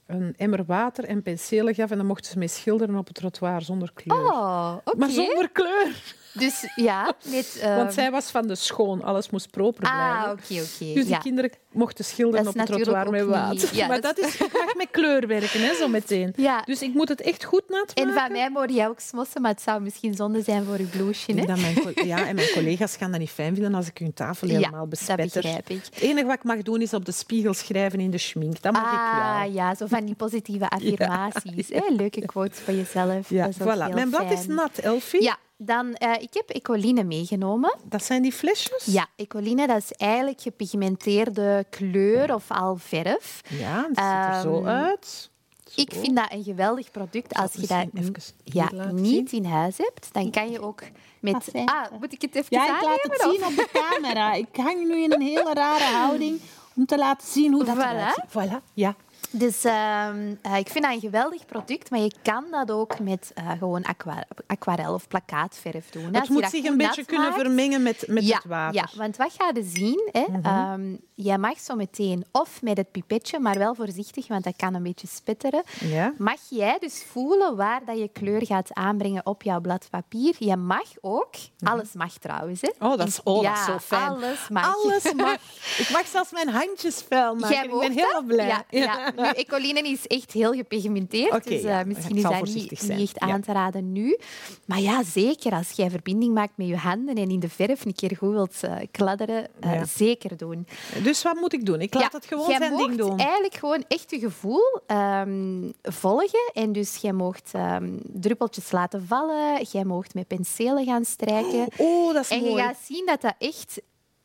een 0.10 0.34
emmer 0.38 0.66
water 0.66 1.04
en 1.04 1.22
penselen 1.22 1.76
gaf 1.76 1.92
en 1.92 1.98
dan 1.98 2.06
mochten 2.06 2.32
ze 2.32 2.38
mee 2.38 2.48
schilderen 2.48 2.96
op 2.96 3.08
het 3.08 3.16
trottoir 3.16 3.62
zonder 3.62 3.92
kleur. 3.94 4.20
Oh, 4.20 4.76
okay. 4.84 5.00
Maar 5.00 5.10
zonder 5.10 5.50
kleur. 5.50 6.18
Dus 6.34 6.72
ja, 6.76 7.14
met, 7.26 7.62
uh... 7.64 7.76
Want 7.80 7.94
zij 7.94 8.12
was 8.12 8.32
van 8.32 8.48
de 8.48 8.56
schoon, 8.56 9.04
alles 9.04 9.30
moest 9.30 9.52
proper 9.52 9.80
blijven. 9.80 10.02
Ah, 10.02 10.32
oké, 10.32 10.32
okay, 10.32 10.58
oké. 10.58 10.70
Okay. 10.82 10.94
Dus 10.94 11.04
die 11.04 11.14
ja. 11.14 11.18
kinderen 11.18 11.52
mochten 11.72 12.06
schilderen 12.06 12.48
op 12.48 12.54
het 12.54 12.66
trottoir 12.66 13.10
met 13.10 13.26
water. 13.26 13.76
Ja, 13.76 13.88
maar 13.88 14.02
dat, 14.02 14.16
dat 14.16 14.26
is 14.26 14.36
graag 14.36 14.76
met 14.76 14.88
kleur 14.92 15.28
werken, 15.28 15.62
hè, 15.62 15.74
zo 15.74 15.88
meteen. 15.88 16.34
Ja. 16.36 16.62
Dus 16.66 16.82
ik 16.82 16.94
moet 16.94 17.10
het 17.10 17.22
echt 17.22 17.44
goed 17.44 17.64
nat 17.70 17.88
maken. 17.96 18.04
En 18.04 18.14
van 18.14 18.32
mij 18.32 18.50
mogen 18.50 18.74
jij 18.74 18.88
ook 18.88 19.00
smossen, 19.00 19.42
maar 19.42 19.52
het 19.52 19.62
zou 19.62 19.82
misschien 19.82 20.14
zonde 20.14 20.42
zijn 20.42 20.64
voor 20.64 20.78
je 20.78 20.84
blouseje. 20.84 21.40
Hè? 21.40 21.56
Mijn 21.56 21.76
ja, 22.08 22.28
en 22.28 22.36
mijn 22.36 22.50
collega's 22.54 22.96
gaan 22.96 23.12
dat 23.12 23.20
niet 23.20 23.30
fijn 23.30 23.54
vinden 23.54 23.74
als 23.74 23.88
ik 23.88 23.98
hun 23.98 24.14
tafel 24.14 24.48
helemaal 24.48 24.82
ja, 24.82 24.88
bespetter. 24.88 25.26
dat 25.26 25.44
begrijp 25.44 25.70
ik. 25.70 25.84
Het 25.84 26.00
enige 26.00 26.26
wat 26.26 26.36
ik 26.36 26.44
mag 26.44 26.62
doen 26.62 26.82
is 26.82 26.94
op 26.94 27.06
de 27.06 27.12
spiegel 27.12 27.54
schrijven 27.54 28.00
in 28.00 28.12
de 28.12 28.18
schmink. 28.18 28.62
Dat 28.62 28.74
mag 28.74 28.84
ah, 28.84 28.94
ik 28.94 29.22
wel. 29.22 29.32
Ah, 29.32 29.54
ja, 29.54 29.76
zo 29.76 29.86
van 29.86 29.99
die 30.06 30.16
positieve 30.16 30.70
affirmaties. 30.70 31.68
Ja. 31.68 31.82
Hè? 31.88 31.94
Leuke 31.96 32.26
quotes 32.26 32.60
van 32.60 32.76
jezelf. 32.76 33.30
Ja, 33.30 33.50
voilà. 33.52 33.94
Mijn 33.94 34.10
blad 34.10 34.26
fijn. 34.26 34.38
is 34.38 34.46
nat, 34.48 34.78
Elfie. 34.78 35.22
Ja, 35.22 35.38
dan, 35.58 35.86
uh, 36.00 36.14
ik 36.20 36.34
heb 36.34 36.50
ecoline 36.50 37.04
meegenomen. 37.04 37.78
Dat 37.84 38.04
zijn 38.04 38.22
die 38.22 38.32
flesjes? 38.34 38.86
Ja, 38.86 39.08
ecoline 39.16 39.68
dat 39.68 39.78
is 39.78 39.92
eigenlijk 39.92 40.42
gepigmenteerde 40.42 41.66
kleur 41.70 42.34
of 42.34 42.52
al 42.52 42.76
verf. 42.76 43.42
Ja, 43.50 43.82
dat 43.82 43.88
ziet 43.88 43.98
er 43.98 44.36
um, 44.36 44.42
zo 44.42 44.66
uit. 44.66 45.30
Ik 45.76 45.94
vind 45.94 46.16
dat 46.16 46.32
een 46.32 46.44
geweldig 46.44 46.92
product. 46.92 47.34
Als 47.34 47.54
je 47.54 47.68
dat 47.68 48.34
ja, 48.44 48.70
laten 48.74 49.02
niet 49.02 49.32
in 49.32 49.46
huis 49.46 49.78
hebt, 49.78 50.14
dan 50.14 50.32
kan 50.32 50.52
je 50.52 50.62
ook 50.62 50.84
met... 51.20 51.52
Ah, 51.66 51.92
moet 52.00 52.14
ik 52.14 52.22
het 52.22 52.36
even 52.36 52.48
Ja, 52.50 52.64
ik 52.64 52.70
laat 52.70 52.82
aannemen, 52.82 53.12
het 53.12 53.26
of? 53.26 53.32
zien 53.32 53.46
op 53.46 53.56
de 53.56 53.68
camera. 53.72 54.34
Ik 54.34 54.48
hang 54.56 54.88
nu 54.88 55.04
in 55.04 55.14
een 55.14 55.22
hele 55.22 55.54
rare 55.54 55.84
houding 55.84 56.40
om 56.76 56.86
te 56.86 56.98
laten 56.98 57.28
zien 57.28 57.54
hoe 57.54 57.64
dat 57.64 57.76
Voilà. 57.76 57.80
eruit 57.80 58.16
ziet. 58.16 58.26
Voilà. 58.30 58.64
Ja. 58.74 58.96
Dus 59.32 59.64
ehm, 59.64 60.36
eh, 60.42 60.58
ik 60.58 60.70
vind 60.70 60.84
dat 60.84 60.94
een 60.94 61.00
geweldig 61.00 61.46
product, 61.46 61.90
maar 61.90 62.00
je 62.00 62.14
kan 62.22 62.46
dat 62.52 62.72
ook 62.72 63.00
met 63.00 63.32
eh, 63.36 63.52
gewoon 63.58 63.84
aqua- 63.84 64.26
aquarel 64.48 64.94
of 64.94 65.08
plakkaatverf 65.08 65.90
doen. 65.90 66.14
Het 66.14 66.28
je 66.28 66.34
moet 66.34 66.50
zich 66.50 66.66
een 66.66 66.78
beetje 66.78 67.06
kunnen 67.06 67.30
maakt, 67.30 67.42
vermengen 67.42 67.84
met, 67.84 68.04
met 68.08 68.28
ja, 68.28 68.36
het 68.36 68.46
water. 68.46 68.76
Ja, 68.76 68.88
want 68.96 69.18
wat 69.18 69.34
ga 69.38 69.52
je 69.54 69.64
zien? 69.64 70.10
Hè? 70.12 70.26
Ehm, 70.42 70.96
jij 71.14 71.38
mag 71.38 71.60
zo 71.60 71.76
meteen, 71.76 72.26
of 72.32 72.62
met 72.62 72.78
het 72.78 72.92
pipetje, 72.92 73.40
maar 73.40 73.58
wel 73.58 73.76
voorzichtig, 73.76 74.28
want 74.28 74.44
dat 74.44 74.56
kan 74.56 74.74
een 74.74 74.84
beetje 74.84 75.08
spitteren. 75.08 75.64
Ja. 75.80 76.14
Mag 76.18 76.40
jij 76.50 76.78
dus 76.80 77.04
voelen 77.12 77.56
waar 77.56 77.82
dat 77.86 77.98
je 77.98 78.08
kleur 78.08 78.46
gaat 78.46 78.74
aanbrengen 78.74 79.26
op 79.26 79.44
jouw 79.44 79.60
blad 79.62 79.88
papier? 79.90 80.36
Je 80.40 80.56
mag 80.56 80.86
ook, 81.02 81.34
alles 81.64 81.94
mag 81.94 82.14
trouwens. 82.14 82.62
Hè? 82.62 82.70
Oh, 82.80 82.98
dat 82.98 83.08
is, 83.08 83.24
oh, 83.24 83.44
dat 83.44 83.52
is 83.54 83.60
Ja, 83.60 83.66
zo 83.66 83.78
fijn. 83.80 84.10
Alles 84.10 84.50
mag. 84.50 84.76
Alles 84.76 85.14
mag. 85.14 85.34
Ik 85.84 85.90
mag 85.92 86.08
zelfs 86.08 86.32
mijn 86.32 86.50
handjes 86.50 87.04
vuil 87.10 87.36
maken. 87.36 87.56
Jij 87.56 87.64
ik 87.66 87.80
ben 87.80 87.92
heel 87.92 88.12
dat? 88.12 88.28
blij. 88.28 88.48
Ja, 88.48 88.64
ja. 88.70 89.12
Nu, 89.20 89.30
ecoline 89.30 89.80
is 89.82 90.08
echt 90.08 90.32
heel 90.32 90.54
gepigmenteerd, 90.54 91.48
dus 91.48 91.64
eh, 91.64 91.84
misschien 91.84 92.16
is 92.16 92.22
dat 92.22 92.44
niet, 92.44 92.88
niet 92.88 93.00
echt 93.00 93.20
aan 93.20 93.42
te 93.42 93.52
raden 93.52 93.92
nu. 93.92 94.18
Maar 94.66 94.80
ja, 94.80 95.04
zeker 95.04 95.52
als 95.52 95.72
jij 95.72 95.90
verbinding 95.90 96.34
maakt 96.34 96.54
met 96.56 96.68
je 96.68 96.78
handen 96.78 97.16
en 97.16 97.30
in 97.30 97.40
de 97.40 97.50
verf 97.50 97.86
een 97.86 97.96
keer 97.96 98.16
goed 98.18 98.32
wilt 98.32 98.64
eh, 98.64 98.76
kladderen, 98.92 99.48
eh, 99.60 99.84
zeker 99.84 100.38
doen. 100.38 100.68
Dus 101.04 101.24
wat 101.24 101.36
moet 101.36 101.54
ik 101.54 101.66
doen? 101.66 101.82
Ik 101.82 101.94
laat 101.94 102.14
het 102.14 102.26
gewoon 102.26 102.46
zijn 102.46 102.78
ding 102.78 102.96
doen. 102.96 103.18
eigenlijk 103.18 103.56
gewoon 103.56 103.84
echt 103.88 104.12
je 104.12 104.20
gevoel 104.20 104.80
ehm, 104.88 105.72
volgen. 105.82 106.52
En 106.54 106.72
dus 106.72 106.96
jij 106.96 107.14
moogt 107.14 107.50
ehm, 107.54 107.98
druppeltjes 108.04 108.72
laten 108.72 109.06
vallen. 109.08 109.64
Jij 109.72 109.84
moogt 109.84 110.14
met 110.14 110.28
penselen 110.28 110.86
gaan 110.86 111.06
strijken. 111.06 111.68
Oh, 111.78 112.14
dat 112.14 112.24
is 112.24 112.30
en 112.30 112.44
je 112.44 112.50
mooi. 112.50 112.64
gaat 112.64 112.78
zien 112.84 113.06
dat 113.06 113.22
dat 113.22 113.36
echt 113.38 113.82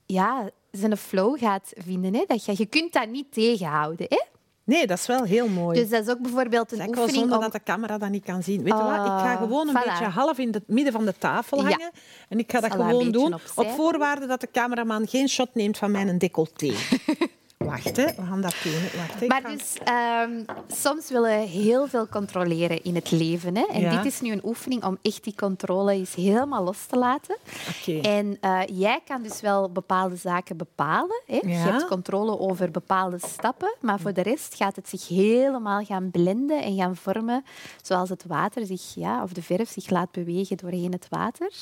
ja, 0.06 0.50
zijn 0.70 0.96
flow 0.96 1.38
gaat 1.38 1.72
vinden. 1.76 2.14
Hè? 2.14 2.24
Dat 2.26 2.44
je, 2.44 2.54
je 2.56 2.66
kunt 2.66 2.92
dat 2.92 3.08
niet 3.08 3.32
tegenhouden. 3.32 4.06
Hè? 4.08 4.22
Nee, 4.64 4.86
dat 4.86 4.98
is 4.98 5.06
wel 5.06 5.22
heel 5.22 5.48
mooi. 5.48 5.80
Dus 5.80 5.88
dat 5.88 6.02
is 6.06 6.12
ook 6.12 6.18
bijvoorbeeld 6.18 6.72
een 6.72 6.88
oefening 6.88 7.10
zonde 7.10 7.34
om... 7.34 7.40
dat 7.40 7.52
de 7.52 7.62
camera 7.64 7.98
dat 7.98 8.08
niet 8.10 8.24
kan 8.24 8.42
zien. 8.42 8.62
Weet 8.62 8.72
je 8.72 8.82
wat? 8.82 8.94
Ik 8.94 9.00
ga 9.00 9.32
Ah, 9.32 9.38
gewoon 9.38 9.68
een 9.68 9.76
voilà. 9.82 9.84
beetje 9.88 10.04
half 10.04 10.38
in 10.38 10.52
het 10.52 10.62
midden 10.68 10.92
van 10.92 11.04
de 11.04 11.14
tafel 11.18 11.56
Ja. 11.56 11.62
hangen. 11.62 11.90
En 12.28 12.38
ik 12.38 12.50
ga 12.52 12.60
dat 12.60 12.72
Zal 12.72 12.80
gewoon 12.84 13.10
doen 13.10 13.34
opzij 13.34 13.64
op 13.64 13.70
voorwaarde 13.70 14.26
dat 14.26 14.40
de 14.40 14.48
cameraman 14.52 15.08
geen 15.08 15.28
shot 15.28 15.48
neemt 15.54 15.78
van 15.78 15.90
mijn 15.90 16.18
decolleté. 16.18 16.72
Wacht, 17.64 17.96
hè. 17.96 18.04
we 18.06 18.22
gaan 18.28 18.40
dat 18.40 18.54
doen. 18.62 18.72
Wacht, 18.96 19.20
hè. 19.20 19.26
Maar 19.26 19.40
ga- 19.42 19.48
dus, 19.48 19.76
ehm, 19.84 20.44
soms 20.76 21.08
willen 21.10 21.38
we 21.38 21.46
heel 21.46 21.86
veel 21.86 22.08
controleren 22.08 22.82
in 22.84 22.94
het 22.94 23.10
leven. 23.10 23.56
Hè? 23.56 23.64
En 23.72 23.80
Ja. 23.80 23.96
dit 23.96 24.12
is 24.12 24.20
nu 24.20 24.32
een 24.32 24.44
oefening 24.44 24.84
om 24.84 24.98
echt 25.02 25.24
die 25.24 25.34
controle 25.36 25.92
eens 25.92 26.14
helemaal 26.14 26.62
los 26.64 26.86
te 26.86 26.96
laten. 26.98 27.36
Oké. 27.80 28.00
En 28.08 28.36
eh, 28.40 28.60
jij 28.66 29.00
kan 29.06 29.22
dus 29.22 29.40
wel 29.40 29.70
bepaalde 29.70 30.16
zaken 30.16 30.56
bepalen. 30.56 31.22
Hè? 31.26 31.34
Je 31.36 31.48
Ja. 31.48 31.54
hebt 31.56 31.86
controle 31.86 32.38
over 32.38 32.70
bepaalde 32.70 33.18
stappen, 33.26 33.74
maar 33.80 34.00
voor 34.00 34.12
de 34.12 34.22
rest 34.22 34.54
gaat 34.54 34.76
het 34.76 34.88
zich 34.88 35.08
helemaal 35.08 35.84
gaan 35.84 36.10
blenden 36.10 36.62
en 36.62 36.76
gaan 36.76 36.96
vormen 36.96 37.44
zoals 37.82 38.08
het 38.08 38.24
water 38.26 38.66
zich, 38.66 38.92
ja, 38.94 39.22
of 39.22 39.32
de 39.32 39.42
verf 39.42 39.68
zich 39.70 39.90
laat 39.90 40.10
bewegen 40.12 40.56
doorheen 40.56 40.92
het 40.92 41.06
water. 41.10 41.52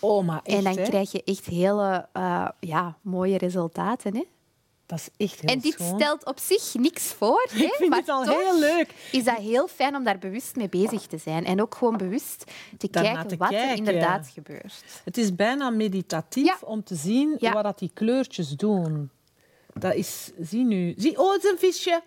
Oh, 0.00 0.26
maar 0.26 0.40
echt, 0.42 0.56
en 0.56 0.64
dan 0.64 0.76
hè. 0.76 0.82
krijg 0.82 1.12
je 1.12 1.22
echt 1.24 1.44
hele 1.46 2.08
eh, 2.12 2.48
ja, 2.60 2.96
mooie 3.02 3.38
resultaten. 3.38 4.14
Hè? 4.16 4.24
Dat 4.86 4.98
is 4.98 5.26
echt 5.26 5.40
heel 5.40 5.50
En 5.50 5.58
dit 5.58 5.72
schoon. 5.72 6.00
stelt 6.00 6.24
op 6.26 6.38
zich 6.38 6.74
niks 6.74 7.02
voor. 7.04 7.48
Hè? 7.52 7.64
Ik 7.64 7.72
vind 7.74 7.88
maar 7.90 7.98
het 7.98 8.08
al 8.08 8.22
heel 8.22 8.58
leuk. 8.58 8.94
is 9.12 9.24
dat 9.24 9.36
heel 9.36 9.68
fijn 9.68 9.96
om 9.96 10.04
daar 10.04 10.18
bewust 10.18 10.56
mee 10.56 10.68
bezig 10.68 11.06
te 11.06 11.18
zijn. 11.18 11.44
En 11.44 11.60
ook 11.62 11.74
gewoon 11.74 11.96
bewust 11.96 12.44
te 12.78 12.88
Daarna 12.90 13.10
kijken 13.12 13.28
te 13.28 13.36
wat 13.36 13.48
kijken, 13.48 13.68
er 13.70 13.76
inderdaad 13.76 14.28
gebeurt. 14.34 14.84
Het 15.04 15.16
is 15.18 15.34
bijna 15.34 15.70
meditatief 15.70 16.44
Ja. 16.46 16.56
om 16.60 16.84
te 16.84 16.94
zien 16.94 17.34
Ja. 17.38 17.52
wat 17.52 17.62
dat 17.64 17.78
die 17.78 17.90
kleurtjes 17.94 18.48
doen. 18.50 19.10
Dat 19.74 19.94
is... 19.94 20.30
Zie 20.40 20.64
nu. 20.64 20.94
Zie, 20.96 21.18
oh, 21.18 21.32
het 21.32 21.44
is 21.44 21.50
een 21.50 21.58
visje. 21.58 22.02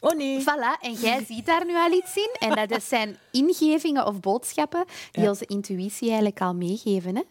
Oh 0.00 0.16
nee. 0.16 0.40
Voilà, 0.40 0.80
en 0.80 0.92
jij 0.92 1.24
ziet 1.28 1.46
daar 1.46 1.66
nu 1.66 1.74
al 1.74 1.92
iets 1.92 2.16
in. 2.16 2.30
En 2.38 2.54
dat 2.68 2.70
is- 2.78 2.88
zijn 2.88 3.16
ingevingen 3.32 4.06
of 4.06 4.20
boodschappen 4.20 4.84
die 5.12 5.22
Ja. 5.22 5.28
onze 5.28 5.46
intuïtie 5.46 6.06
eigenlijk 6.06 6.40
al 6.40 6.54
meegeven. 6.54 7.16
Hè? 7.16 7.22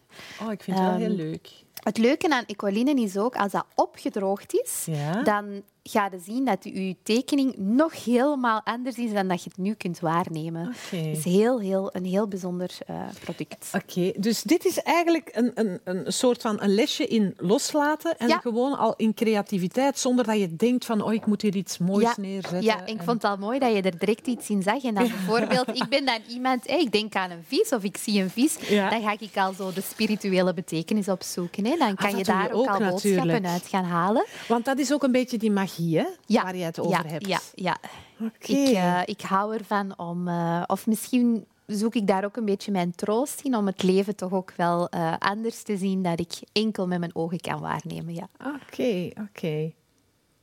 Oh, 0.46 0.52
ik 0.52 0.64
vind 0.64 0.78
het 0.78 0.88
wel 0.88 0.96
heel 0.98 1.08
Ehm, 1.08 1.16
leuk. 1.16 1.50
Het 1.74 1.98
leuke 1.98 2.30
aan 2.30 2.46
ecoline 2.46 2.94
is 3.02 3.18
ook, 3.18 3.36
als 3.36 3.52
dat 3.52 3.66
opgedroogd 3.76 4.54
is, 4.54 4.84
Ja. 4.86 5.22
dan 5.24 5.64
ga 5.84 6.10
je 6.12 6.20
zien 6.26 6.46
dat 6.46 6.58
je 6.64 6.96
tekening 7.04 7.58
nog 7.58 8.04
helemaal 8.04 8.62
anders 8.64 8.98
is 8.98 9.12
dan 9.14 9.28
dat 9.28 9.44
je 9.44 9.50
het 9.50 9.58
nu 9.58 9.74
kunt 9.74 10.00
waarnemen. 10.00 10.66
Het 10.90 11.18
is 11.18 11.24
heel, 11.24 11.60
heel, 11.60 11.90
een 11.96 12.06
heel 12.06 12.28
bijzonder 12.28 12.72
eh, 12.88 13.02
product. 13.24 13.70
Oké, 13.74 14.12
dus 14.18 14.42
dit 14.42 14.66
is 14.66 14.82
eigenlijk 14.82 15.30
een, 15.34 15.52
een, 15.56 15.80
een 15.84 16.14
soort 16.14 16.42
van 16.42 16.62
een 16.62 16.74
lesje 16.76 17.08
in 17.08 17.34
loslaten 17.38 18.18
en 18.18 18.28
Ja. 18.28 18.38
gewoon 18.38 18.78
al 18.78 18.94
in 18.96 19.14
creativiteit, 19.14 20.00
zonder 20.00 20.26
dat 20.26 20.40
je 20.40 20.56
denkt 20.56 20.86
van 20.86 21.02
oh, 21.02 21.14
ik 21.14 21.26
moet 21.26 21.42
hier 21.42 21.56
iets 21.56 21.78
moois 21.78 22.04
Ja, 22.04 22.14
neerzetten. 22.18 22.62
Ja, 22.64 22.86
en 22.86 22.94
ik 22.94 23.02
vond 23.02 23.22
het 23.22 23.32
al 23.32 23.38
mooi 23.38 23.60
dat 23.60 23.74
je 23.76 23.82
er 23.82 23.98
direct 23.98 24.28
iets 24.28 24.50
in 24.50 24.62
zag. 24.62 24.84
En 24.84 24.94
dan 24.96 25.08
bijvoorbeeld, 25.08 25.68
ik 25.68 25.86
ben 25.90 26.06
dan 26.06 26.20
iemand, 26.28 26.70
ik 26.70 26.92
denk 26.92 27.16
aan 27.16 27.32
een 27.32 27.44
vis 27.48 27.70
of 27.70 27.84
ik 27.84 27.98
zie 27.98 28.22
een 28.22 28.30
vis, 28.30 28.56
Ja. 28.70 28.90
dan 28.90 29.02
ga 29.02 29.16
ik 29.20 29.38
al 29.38 29.54
zo 29.54 29.74
de 29.74 29.82
spirituele 29.82 30.54
betekenis 30.54 31.08
opzoeken. 31.08 31.66
Hè. 31.66 31.78
Dan 31.78 31.96
kan 31.96 32.10
dat 32.10 32.18
je 32.18 32.24
daar 32.26 32.52
ook, 32.52 32.62
ook 32.62 32.68
al 32.68 32.80
natuurlijk. 32.80 32.92
boodschappen 33.24 33.50
uit 33.52 33.68
gaan 33.68 33.84
halen. 33.86 34.26
Want 34.48 34.66
dat 34.66 34.80
is 34.80 34.94
ook 34.94 35.04
een 35.04 35.12
beetje 35.12 35.38
die 35.38 35.52
magie 35.52 35.72
hè, 35.78 36.06
Ja, 36.26 36.44
waar 36.44 36.56
je 36.56 36.64
het 36.64 36.80
over 36.80 36.92
ja, 36.92 37.04
hebt. 37.06 37.28
Ja, 37.28 37.40
ja. 37.54 37.78
Oké. 38.20 38.52
Ik, 38.52 38.68
eh, 38.76 39.02
ik 39.06 39.22
hou 39.22 39.54
ervan 39.54 40.00
om... 40.00 40.28
eh, 40.28 40.64
of 40.68 40.88
misschien 40.88 41.46
zoek 41.66 41.96
ik 41.96 42.08
daar 42.08 42.26
ook 42.26 42.38
een 42.38 42.46
beetje 42.46 42.72
mijn 42.72 42.96
troost 42.96 43.42
in 43.42 43.56
om 43.56 43.66
het 43.66 43.84
leven 43.84 44.16
toch 44.16 44.32
ook 44.32 44.54
wel 44.58 44.90
eh, 44.90 45.14
anders 45.20 45.62
te 45.64 45.78
zien 45.78 46.04
dat 46.04 46.20
ik 46.20 46.34
enkel 46.52 46.88
met 46.88 47.00
mijn 47.00 47.16
ogen 47.16 47.40
kan 47.40 47.60
waarnemen. 47.60 48.14
Ja. 48.14 48.28
Oké, 48.46 49.10
oké. 49.30 49.72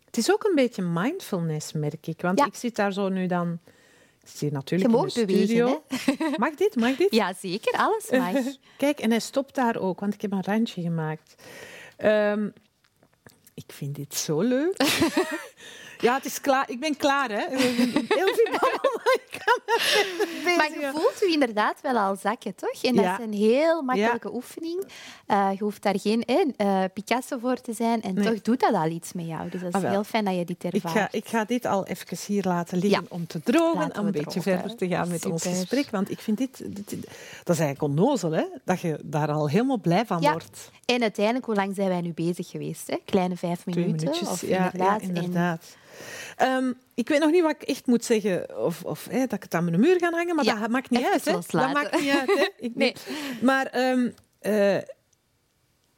Het 0.06 0.16
is 0.18 0.32
ook 0.32 0.44
een 0.44 0.54
beetje 0.54 0.82
mindfulness, 0.82 1.72
merk 1.72 2.06
ik. 2.06 2.20
Want 2.22 2.38
Ja. 2.38 2.46
ik 2.46 2.54
zit 2.54 2.76
daar 2.76 2.92
zo 2.92 3.08
nu 3.08 3.26
dan... 3.26 3.58
Ik 4.22 4.28
zit 4.28 4.40
hier 4.40 4.52
natuurlijk 4.52 4.90
Je 4.90 4.96
in 4.98 5.04
de 5.06 5.26
bewegen, 5.26 5.46
studio. 5.46 5.82
Mag 6.36 6.54
dit? 6.54 6.76
Mag 6.76 6.96
dit? 6.96 7.14
ja, 7.14 7.32
zeker. 7.34 7.72
Alles 7.78 8.10
mag. 8.10 8.32
Kijk, 8.76 9.00
en 9.00 9.10
hij 9.10 9.20
stopt 9.20 9.54
daar 9.54 9.76
ook, 9.76 10.00
want 10.00 10.14
ik 10.14 10.20
heb 10.22 10.32
een 10.32 10.42
randje 10.44 10.82
gemaakt. 10.82 11.34
Ehm, 11.96 12.48
ik 13.66 13.74
vind 13.74 13.94
dit 13.94 14.14
zo 14.14 14.40
leuk. 14.40 14.82
ja, 16.06 16.14
het 16.14 16.24
is 16.24 16.40
klaar. 16.40 16.70
Ik 16.70 16.80
ben 16.80 16.96
klaar, 16.96 17.30
hè. 17.30 17.46
Heel 18.08 18.34
veel 18.34 18.52
ik 19.30 20.56
Maar 20.56 20.70
je 20.70 20.90
voelt 20.92 21.22
u 21.22 21.32
inderdaad 21.32 21.80
wel 21.82 21.96
al 21.98 22.16
zakken, 22.16 22.54
toch? 22.54 22.82
En 22.84 22.94
dat 22.96 23.04
Ja. 23.04 23.18
is 23.18 23.24
een 23.24 23.32
heel 23.32 23.82
makkelijke 23.82 24.34
oefening. 24.34 24.84
Eh, 25.26 25.48
je 25.58 25.64
hoeft 25.64 25.82
daar 25.82 25.98
geen 26.00 26.24
eh, 26.56 26.84
Picasso 26.94 27.38
voor 27.38 27.56
te 27.60 27.72
zijn. 27.72 28.02
En 28.02 28.14
Nee. 28.14 28.24
toch 28.32 28.42
doet 28.42 28.60
dat 28.60 28.74
al 28.74 28.86
iets 28.86 29.12
met 29.12 29.26
jou. 29.26 29.48
Dus 29.48 29.60
dat 29.60 29.74
is 29.74 29.82
Ah, 29.84 29.90
heel 29.90 30.04
fijn 30.04 30.24
dat 30.24 30.34
je 30.34 30.44
dit 30.44 30.64
Ik 30.64 30.72
ervaart. 30.74 30.94
ga, 30.94 31.08
ik 31.10 31.28
ga 31.28 31.44
dit 31.44 31.66
al 31.66 31.86
even 31.86 32.16
hier 32.26 32.44
laten 32.44 32.78
liggen 32.78 33.06
om 33.08 33.26
te 33.26 33.40
drogen, 33.42 33.98
om 33.98 34.06
een 34.06 34.12
beetje 34.12 34.40
drogen. 34.40 34.42
verder 34.42 34.76
te 34.76 34.88
gaan 34.88 35.08
met 35.08 35.26
ons 35.26 35.42
gesprek. 35.42 35.90
Want 35.90 36.10
ik 36.10 36.20
vind 36.20 36.38
dit, 36.38 36.58
dit... 36.66 36.90
Dat 37.44 37.54
is 37.56 37.60
eigenlijk 37.62 37.82
onnozel, 37.82 38.30
hè. 38.32 38.44
Dat 38.64 38.80
je 38.80 38.98
daar 39.02 39.28
al 39.30 39.48
helemaal 39.48 39.78
blij 39.78 40.06
van 40.06 40.20
Ja. 40.20 40.30
wordt. 40.30 40.70
En 40.84 41.02
uiteindelijk, 41.02 41.46
hoe 41.46 41.54
lang 41.54 41.74
zijn 41.74 41.88
wij 41.88 42.00
nu 42.00 42.12
bezig 42.12 42.48
geweest? 42.48 42.86
Hè? 42.90 42.96
Kleine 43.04 43.36
vijf 43.36 43.60
Twee 43.60 43.74
minuten. 43.74 43.96
minuutjes. 44.06 44.28
Of 44.28 44.46
ja, 44.46 44.56
inderdaad. 44.72 45.02
inderdaad. 45.02 45.64
Ehm, 46.36 46.72
ik 46.94 47.08
weet 47.08 47.20
nog 47.20 47.30
niet 47.30 47.42
wat 47.42 47.50
ik 47.58 47.62
echt 47.62 47.86
moet 47.86 48.04
zeggen. 48.04 48.64
Of, 48.64 48.82
of 48.90 49.06
hè, 49.10 49.18
dat 49.18 49.32
ik 49.32 49.42
het 49.42 49.54
aan 49.54 49.64
mijn 49.64 49.80
muur 49.80 49.98
ga 49.98 50.10
hangen, 50.10 50.34
maar 50.36 50.44
Ja, 50.44 50.54
dat 50.60 50.70
maakt 50.70 50.90
niet 50.90 51.04
uit. 51.04 51.24
Hè. 51.24 51.32
Dat 51.32 51.52
maakt 51.72 52.00
niet 52.00 52.10
uit. 52.10 52.26
Hè. 52.26 52.48
Ik 52.58 52.74
Nee. 52.82 52.94
Maar 53.42 53.66
ehm, 53.66 54.08
eh, 54.40 54.76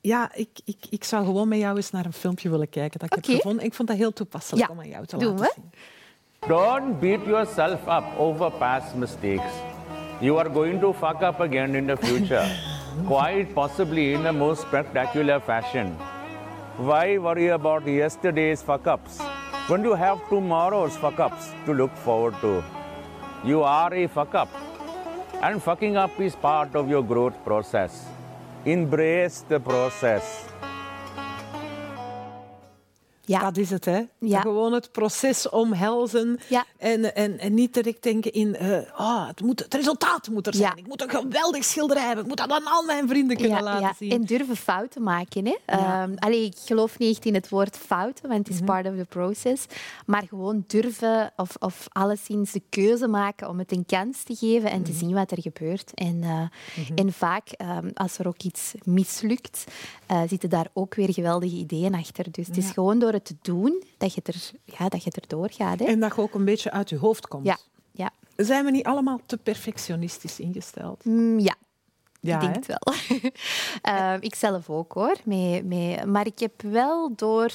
ja, 0.01 0.31
ik, 0.35 0.49
ik, 0.65 0.77
ik 0.91 1.05
zou 1.05 1.25
gewoon 1.25 1.49
met 1.49 1.59
jou 1.59 1.77
eens 1.77 1.91
naar 1.91 2.05
een 2.05 2.13
filmpje 2.13 2.51
willen 2.51 2.69
kijken 2.69 2.99
dat 3.01 3.13
ik 3.13 3.17
Oké. 3.19 3.27
heb 3.31 3.37
gevonden. 3.41 3.65
Ik 3.65 3.75
vond 3.75 3.89
dat 3.89 3.97
heel 3.97 4.13
toepasselijk 4.13 4.67
Ja, 4.67 4.73
om 4.75 4.81
aan 4.81 4.89
jou 4.89 5.07
te 5.07 5.17
doen 5.17 5.39
laten 5.39 5.45
we. 5.45 5.53
zien. 5.55 5.71
Don't 6.49 7.01
beat 7.01 7.25
yourself 7.27 7.81
up 7.87 8.05
over 8.19 8.51
past 8.51 8.95
mistakes. 8.95 9.53
You 10.21 10.39
are 10.39 10.51
going 10.51 10.81
to 10.81 10.93
fuck 10.93 11.21
up 11.23 11.41
again 11.41 11.75
in 11.75 11.87
the 11.87 11.97
future, 11.97 12.47
quite 13.07 13.47
possibly 13.55 14.13
in 14.13 14.23
the 14.23 14.33
most 14.33 14.61
spectacular 14.63 15.41
fashion. 15.41 15.97
Why 16.77 17.19
worry 17.19 17.49
about 17.51 17.85
yesterday's 17.87 18.63
fuck 18.63 18.87
ups 18.87 19.19
when 19.69 19.83
you 19.83 19.95
have 19.95 20.19
tomorrow's 20.29 20.97
fuck 20.97 21.19
ups 21.19 21.47
to 21.67 21.73
look 21.75 21.97
forward 21.97 22.35
to? 22.41 22.63
You 23.45 23.63
are 23.63 23.93
a 23.93 24.07
fuck 24.07 24.37
up, 24.37 24.49
and 25.43 25.61
fucking 25.61 25.97
up 25.97 26.21
is 26.21 26.37
part 26.37 26.77
of 26.77 26.89
your 26.89 27.03
growth 27.03 27.35
process. 27.45 28.07
Embrace 28.65 29.41
the 29.49 29.59
process. 29.59 30.45
Ja. 33.33 33.41
Dat 33.41 33.57
is 33.57 33.71
het, 33.71 33.85
hè? 33.85 34.01
Ja. 34.19 34.41
Gewoon 34.41 34.73
het 34.73 34.93
proces 34.93 35.49
omhelzen 35.49 36.39
Ja. 36.49 36.65
en, 36.79 37.15
en, 37.15 37.39
en 37.39 37.55
niet 37.55 37.75
direct 37.75 38.03
denken 38.03 38.33
in 38.33 38.57
ah, 38.97 39.27
het, 39.29 39.41
moet, 39.41 39.59
het 39.61 39.75
resultaat 39.75 40.29
moet 40.29 40.47
er 40.47 40.55
zijn. 40.55 40.77
Ik 40.77 40.87
moet 40.87 41.03
een 41.03 41.11
geweldig 41.11 41.65
schilderij 41.65 42.05
hebben. 42.05 42.23
Ik 42.23 42.29
moet 42.29 42.39
dat 42.39 42.51
aan 42.51 42.65
al 42.67 42.85
mijn 42.85 43.09
vrienden 43.09 43.37
kunnen 43.37 43.63
laten 43.63 43.95
zien. 43.99 44.11
En 44.11 44.23
durven 44.25 44.57
fouten 44.57 45.03
maken. 45.03 45.47
Hè? 45.47 45.57
Allee, 46.19 46.45
ik 46.45 46.57
geloof 46.65 46.99
niet 46.99 47.11
echt 47.17 47.25
in 47.25 47.35
het 47.35 47.49
woord 47.49 47.77
fouten, 47.77 48.29
want 48.29 48.41
Mhm. 48.41 48.51
het 48.53 48.61
is 48.61 48.67
part 48.67 48.87
of 48.87 48.97
the 48.97 49.05
process. 49.09 49.65
Maar 50.07 50.23
gewoon 50.29 50.65
durven 50.67 51.33
of, 51.37 51.57
of 51.59 51.87
alleszins 51.93 52.53
de 52.53 52.63
keuze 52.69 53.07
maken 53.09 53.49
om 53.49 53.59
het 53.59 53.73
een 53.73 53.87
kans 53.87 54.23
te 54.23 54.35
geven 54.35 54.71
en 54.71 54.81
Mhm. 54.81 54.91
te 54.91 54.97
zien 54.97 55.13
wat 55.15 55.31
er 55.31 55.41
gebeurt. 55.41 55.91
En, 55.95 56.19
eh, 56.23 56.41
en 56.95 57.13
vaak, 57.13 57.49
ehm, 57.49 57.89
als 57.95 58.19
er 58.19 58.27
ook 58.29 58.43
iets 58.43 58.73
mislukt, 58.85 59.65
eh, 60.07 60.21
zitten 60.29 60.51
daar 60.51 60.67
ook 60.73 60.95
weer 60.95 61.13
geweldige 61.13 61.57
ideeën 61.57 61.95
achter. 61.95 62.27
Dus 62.31 62.47
het 62.47 62.57
is 62.57 62.71
gewoon 62.71 62.99
door 62.99 63.13
het 63.13 63.22
te 63.23 63.37
doen 63.43 63.83
dat 63.99 64.15
je, 64.15 64.21
er, 64.25 64.51
ja, 64.65 64.89
dat 64.89 65.05
je 65.05 65.11
erdoor 65.11 65.51
gaat. 65.51 65.79
Hè? 65.79 65.85
En 65.85 66.01
dat 66.01 66.15
je 66.15 66.21
ook 66.23 66.35
een 66.35 66.45
beetje 66.45 66.71
uit 66.71 66.89
je 66.89 66.97
hoofd 66.97 67.29
komt. 67.29 67.47
Ja, 67.47 67.59
ja. 67.93 68.11
Zijn 68.37 68.65
we 68.65 68.71
niet 68.71 68.87
allemaal 68.87 69.21
te 69.27 69.37
perfectionistisch 69.37 70.41
ingesteld? 70.41 71.05
Mm, 71.05 71.39
ja, 71.39 71.55
Ja, 72.21 72.35
ik 72.35 72.41
denk 72.41 72.55
het 72.55 72.67
wel. 72.67 72.95
Ehm, 73.83 74.19
ik 74.21 74.35
zelf 74.35 74.71
ook 74.71 74.93
hoor. 74.93 75.17
Mee, 75.25 75.65
mee, 75.65 76.07
maar 76.07 76.27
ik 76.27 76.39
heb 76.39 76.63
wel 76.63 77.13
door 77.17 77.53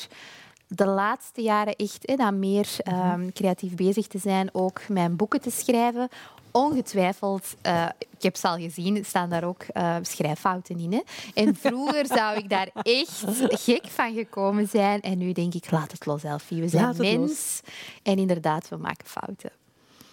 de 0.67 0.85
laatste 0.85 1.41
jaren 1.41 1.75
echt 1.75 1.99
hè, 2.01 2.15
dan 2.15 2.39
meer 2.39 2.67
ehm, 2.77 3.29
creatief 3.31 3.75
bezig 3.75 4.07
te 4.07 4.17
zijn, 4.17 4.49
ook 4.51 4.87
mijn 4.87 5.15
boeken 5.15 5.41
te 5.41 5.51
schrijven. 5.51 6.09
Ongetwijfeld, 6.57 7.55
eh, 7.61 7.89
ik 8.09 8.23
heb 8.23 8.35
ze 8.35 8.47
al 8.47 8.57
gezien, 8.57 9.05
staan 9.05 9.29
daar 9.29 9.43
ook 9.43 9.61
eh, 9.63 9.95
schrijffouten 10.01 10.79
in. 10.79 10.91
Hè. 10.91 11.01
En 11.33 11.55
vroeger 11.55 12.05
zou 12.17 12.37
ik 12.37 12.49
daar 12.49 12.69
echt 12.73 13.23
gek 13.49 13.87
van 13.87 14.13
gekomen 14.13 14.67
zijn. 14.67 15.01
En 15.01 15.17
nu 15.17 15.31
denk 15.31 15.53
ik, 15.53 15.71
laat 15.71 15.91
het 15.91 16.05
los, 16.05 16.23
Elfie. 16.23 16.61
We 16.61 16.67
zijn 16.67 16.95
mens. 16.97 17.61
En 18.03 18.17
inderdaad, 18.17 18.69
we 18.69 18.77
maken 18.77 19.07
fouten. 19.07 19.51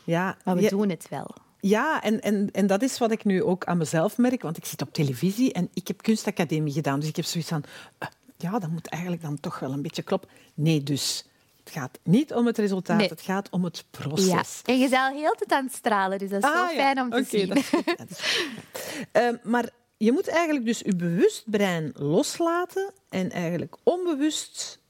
Ja, 0.05 0.37
Maar 0.45 0.57
we 0.57 0.69
doen 0.69 0.89
het 0.89 1.07
wel. 1.11 1.35
ja 1.61 2.03
en, 2.03 2.21
en, 2.21 2.49
en 2.53 2.67
dat 2.67 2.83
is 2.83 2.99
wat 2.99 3.11
ik 3.11 3.25
nu 3.25 3.43
ook 3.43 3.65
aan 3.65 3.79
mezelf 3.79 4.19
merk, 4.19 4.43
want 4.43 4.57
ik 4.57 4.65
zit 4.65 4.83
op 4.83 4.93
televisie 4.93 5.53
en 5.53 5.69
ik 5.75 5.89
heb 5.89 6.03
kunstacademie 6.03 6.73
gedaan. 6.73 7.01
Dus 7.01 7.09
ik 7.09 7.17
heb 7.17 7.25
zoiets 7.25 7.51
van, 7.51 7.65
eh, 7.99 8.09
ja, 8.37 8.59
dat 8.59 8.71
moet 8.71 8.87
eigenlijk 8.87 9.23
dan 9.23 9.41
toch 9.41 9.59
wel 9.59 9.73
een 9.73 9.83
beetje 9.83 10.03
kloppen. 10.03 10.29
Nee, 10.55 10.83
dus 10.83 11.25
het 11.65 11.73
gaat 11.73 11.99
niet 12.03 12.33
om 12.35 12.47
het 12.47 12.59
resultaat, 12.59 12.99
Nee. 12.99 13.09
het 13.09 13.21
gaat 13.21 13.51
om 13.51 13.65
het 13.65 13.85
proces. 13.91 14.27
Ja. 14.65 14.73
En 14.73 14.79
je 14.79 14.89
bent 14.89 15.03
al 15.03 15.13
heel 15.13 15.35
tijd 15.35 15.53
aan 15.53 15.65
het 15.65 15.75
stralen, 15.75 16.19
dus 16.19 16.31
dat 16.31 16.43
is 16.43 16.49
Ah, 16.49 16.55
wel 16.55 16.69
ja. 16.69 16.75
fijn 16.77 17.01
om 17.01 17.11
te 17.11 17.25
zien. 17.29 17.49
dat 17.49 17.57
is 17.57 17.69
goed, 17.69 17.85
dat 17.99 18.11
is 18.11 18.19
goed. 18.21 19.07
Ehm, 19.13 19.37
maar 19.43 19.71
je 19.97 20.13
moet 20.13 20.29
eigenlijk 20.29 20.65
dus 20.67 20.79
je 20.79 20.97
bewust 20.97 21.43
brein 21.51 21.91
loslaten 21.95 22.93
en 23.09 23.31
eigenlijk 23.31 23.77
onbewust 23.83 24.81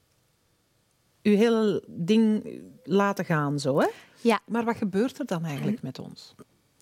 je 1.21 1.29
hele 1.29 1.83
ding 1.87 2.59
laten 2.83 3.25
gaan. 3.25 3.59
Zo, 3.59 3.79
hè? 3.79 3.87
Ja, 4.21 4.39
Maar 4.45 4.63
wat 4.63 4.77
gebeurt 4.77 5.19
er 5.19 5.25
dan 5.25 5.45
eigenlijk 5.45 5.81
met 5.81 5.99
ons? 5.99 6.35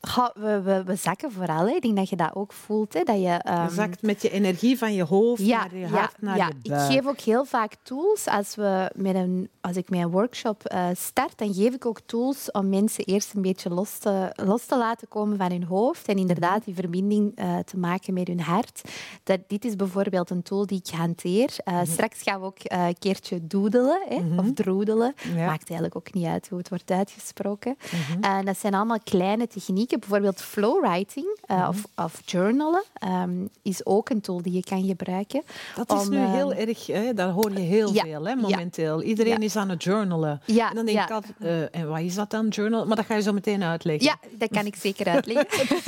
Goh, 0.09 0.29
we, 0.35 0.61
we, 0.61 0.83
we 0.83 0.95
zakken 0.95 1.31
vooral. 1.31 1.67
Hè. 1.67 1.73
Ik 1.75 1.81
denk 1.81 1.95
dat 1.95 2.09
je 2.09 2.15
dat 2.15 2.35
ook 2.35 2.53
voelt. 2.53 2.93
Hè, 2.93 3.03
dat 3.03 3.21
je, 3.21 3.27
ehm, 3.29 3.69
zakt 3.73 4.01
met 4.01 4.21
je 4.21 4.29
energie 4.29 4.77
van 4.77 4.93
je 4.93 5.03
hoofd 5.03 5.45
ja, 5.45 5.57
naar 5.57 5.75
je 5.75 5.79
ja, 5.79 5.87
hart, 5.87 6.21
naar 6.21 6.37
ja. 6.37 6.49
je 6.61 6.73
Ik 6.73 6.79
geef 6.79 7.07
ook 7.07 7.19
heel 7.19 7.45
vaak 7.45 7.73
tools. 7.83 8.25
Als, 8.27 8.55
we 8.55 8.91
met 8.95 9.15
een, 9.15 9.49
als 9.61 9.75
ik 9.75 9.89
mijn 9.89 10.09
workshop 10.09 10.63
eh, 10.65 10.85
start, 10.95 11.37
dan 11.37 11.53
geef 11.53 11.73
ik 11.73 11.85
ook 11.85 11.99
tools 12.05 12.51
om 12.51 12.69
mensen 12.69 13.03
eerst 13.05 13.33
een 13.33 13.41
beetje 13.41 13.69
los 13.69 13.97
te, 13.97 14.31
los 14.35 14.65
te 14.65 14.77
laten 14.77 15.07
komen 15.07 15.37
van 15.37 15.51
hun 15.51 15.63
hoofd 15.63 16.07
en 16.07 16.17
inderdaad 16.17 16.51
Mhm. 16.53 16.65
die 16.65 16.75
verbinding 16.75 17.31
eh, 17.35 17.57
te 17.57 17.77
maken 17.77 18.13
met 18.13 18.27
hun 18.27 18.39
hart. 18.41 18.81
Dat, 19.23 19.39
dit 19.47 19.65
is 19.65 19.75
bijvoorbeeld 19.75 20.29
een 20.29 20.43
tool 20.43 20.65
die 20.65 20.81
ik 20.83 20.93
hanteer. 20.95 21.49
Eh, 21.63 21.73
Mhm. 21.73 21.85
Straks 21.85 22.21
gaan 22.21 22.39
we 22.39 22.45
ook 22.45 22.57
een 22.63 22.95
keertje 22.99 23.47
doodelen 23.47 24.01
hè, 24.09 24.21
of 24.39 24.53
droedelen. 24.53 25.13
Ja. 25.35 25.45
Maakt 25.45 25.69
eigenlijk 25.69 25.95
ook 25.95 26.13
niet 26.13 26.25
uit 26.25 26.49
hoe 26.49 26.57
het 26.57 26.69
wordt 26.69 26.91
uitgesproken. 26.91 27.77
Mhm. 28.09 28.23
En 28.23 28.45
dat 28.45 28.57
zijn 28.57 28.73
allemaal 28.73 28.99
kleine 29.03 29.47
technieken. 29.47 29.92
Bijvoorbeeld 29.99 30.41
flowwriting 30.41 31.39
eh, 31.45 31.57
Mhm. 31.57 31.67
of, 31.69 31.83
of 31.95 32.21
journalen 32.25 32.83
ehm, 32.93 33.45
is 33.61 33.85
ook 33.85 34.09
een 34.09 34.21
tool 34.21 34.41
die 34.41 34.53
je 34.53 34.63
kan 34.63 34.83
gebruiken. 34.85 35.43
Dat 35.75 36.01
is 36.01 36.07
nu 36.09 36.17
ehm, 36.17 36.31
heel 36.31 36.53
erg, 36.53 36.87
hè, 36.87 37.13
daar 37.13 37.29
hoor 37.29 37.51
je 37.51 37.59
heel 37.59 37.93
ja, 37.93 38.03
veel 38.03 38.23
hè, 38.23 38.29
ja. 38.29 38.35
momenteel. 38.35 39.01
Iedereen 39.01 39.41
is 39.41 39.55
aan 39.55 39.69
het 39.69 39.83
journalen. 39.83 40.41
Ja, 40.45 40.69
en 40.69 40.75
dan 40.75 40.85
denk 40.85 40.99
ik 40.99 41.11
altijd, 41.11 41.33
eh, 41.39 41.75
en 41.81 41.89
wat 41.89 41.99
is 41.99 42.15
dat 42.15 42.29
dan, 42.29 42.47
journal? 42.47 42.85
Maar 42.85 42.95
dat 42.95 43.05
ga 43.05 43.15
je 43.15 43.21
zo 43.21 43.33
meteen 43.33 43.63
uitleggen. 43.63 44.05
Ja, 44.05 44.17
dat 44.37 44.49
kan 44.49 44.65
ik 44.65 44.75
zeker 44.75 45.07
uitleggen. 45.07 45.67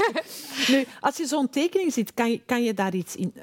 Nu, 0.67 0.85
als 1.00 1.17
je 1.17 1.25
zo'n 1.25 1.50
tekening 1.50 1.93
ziet, 1.93 2.13
kan 2.13 2.31
je, 2.31 2.41
kan 2.45 2.63
je 2.63 2.74
daar 2.74 2.93
iets 2.95 3.15
in... 3.15 3.33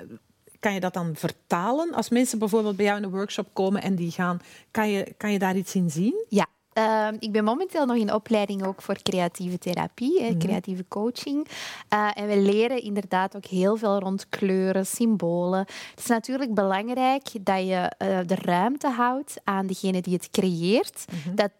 Kan 0.61 0.75
je 0.75 0.81
dat 0.81 0.95
dan 0.95 1.13
vertalen? 1.17 1.95
Als 1.95 2.09
mensen 2.09 2.39
bijvoorbeeld 2.39 2.77
bij 2.77 2.85
jou 2.85 2.99
in 2.99 3.05
een 3.05 3.11
workshop 3.11 3.49
komen 3.53 3.83
en 3.83 3.95
die 3.95 4.11
gaan, 4.11 4.41
kan 4.71 4.89
je, 4.91 5.15
kan 5.17 5.33
je 5.33 5.39
daar 5.39 5.57
iets 5.57 5.75
in 5.75 5.91
zien? 5.91 6.25
Ja. 6.29 6.47
Ehm, 6.73 7.17
ik 7.19 7.33
ben 7.33 7.45
momenteel 7.45 7.87
nog 7.87 7.97
in 7.97 8.13
opleiding 8.15 8.67
ook 8.67 8.83
voor 8.83 9.03
creatieve 9.03 9.59
therapie, 9.59 10.21
Mhm. 10.21 10.31
hè, 10.31 10.37
creatieve 10.37 10.85
coaching. 10.89 11.49
Eh, 11.89 12.09
en 12.15 12.27
we 12.27 12.39
leren 12.39 12.83
inderdaad 12.83 13.37
ook 13.37 13.45
heel 13.47 13.77
veel 13.77 13.99
rond 13.99 14.29
kleuren, 14.29 14.87
symbolen. 14.87 15.59
Het 15.59 15.99
is 15.99 16.07
natuurlijk 16.07 16.55
belangrijk 16.55 17.23
dat 17.41 17.67
je 17.67 17.91
eh, 17.99 18.19
de 18.27 18.35
ruimte 18.35 18.89
houdt 18.89 19.41
aan 19.45 19.67
degene 19.67 20.01
die 20.01 20.15
het 20.15 20.31
creëert. 20.31 21.05
Mhm. 21.25 21.35
Dat 21.35 21.51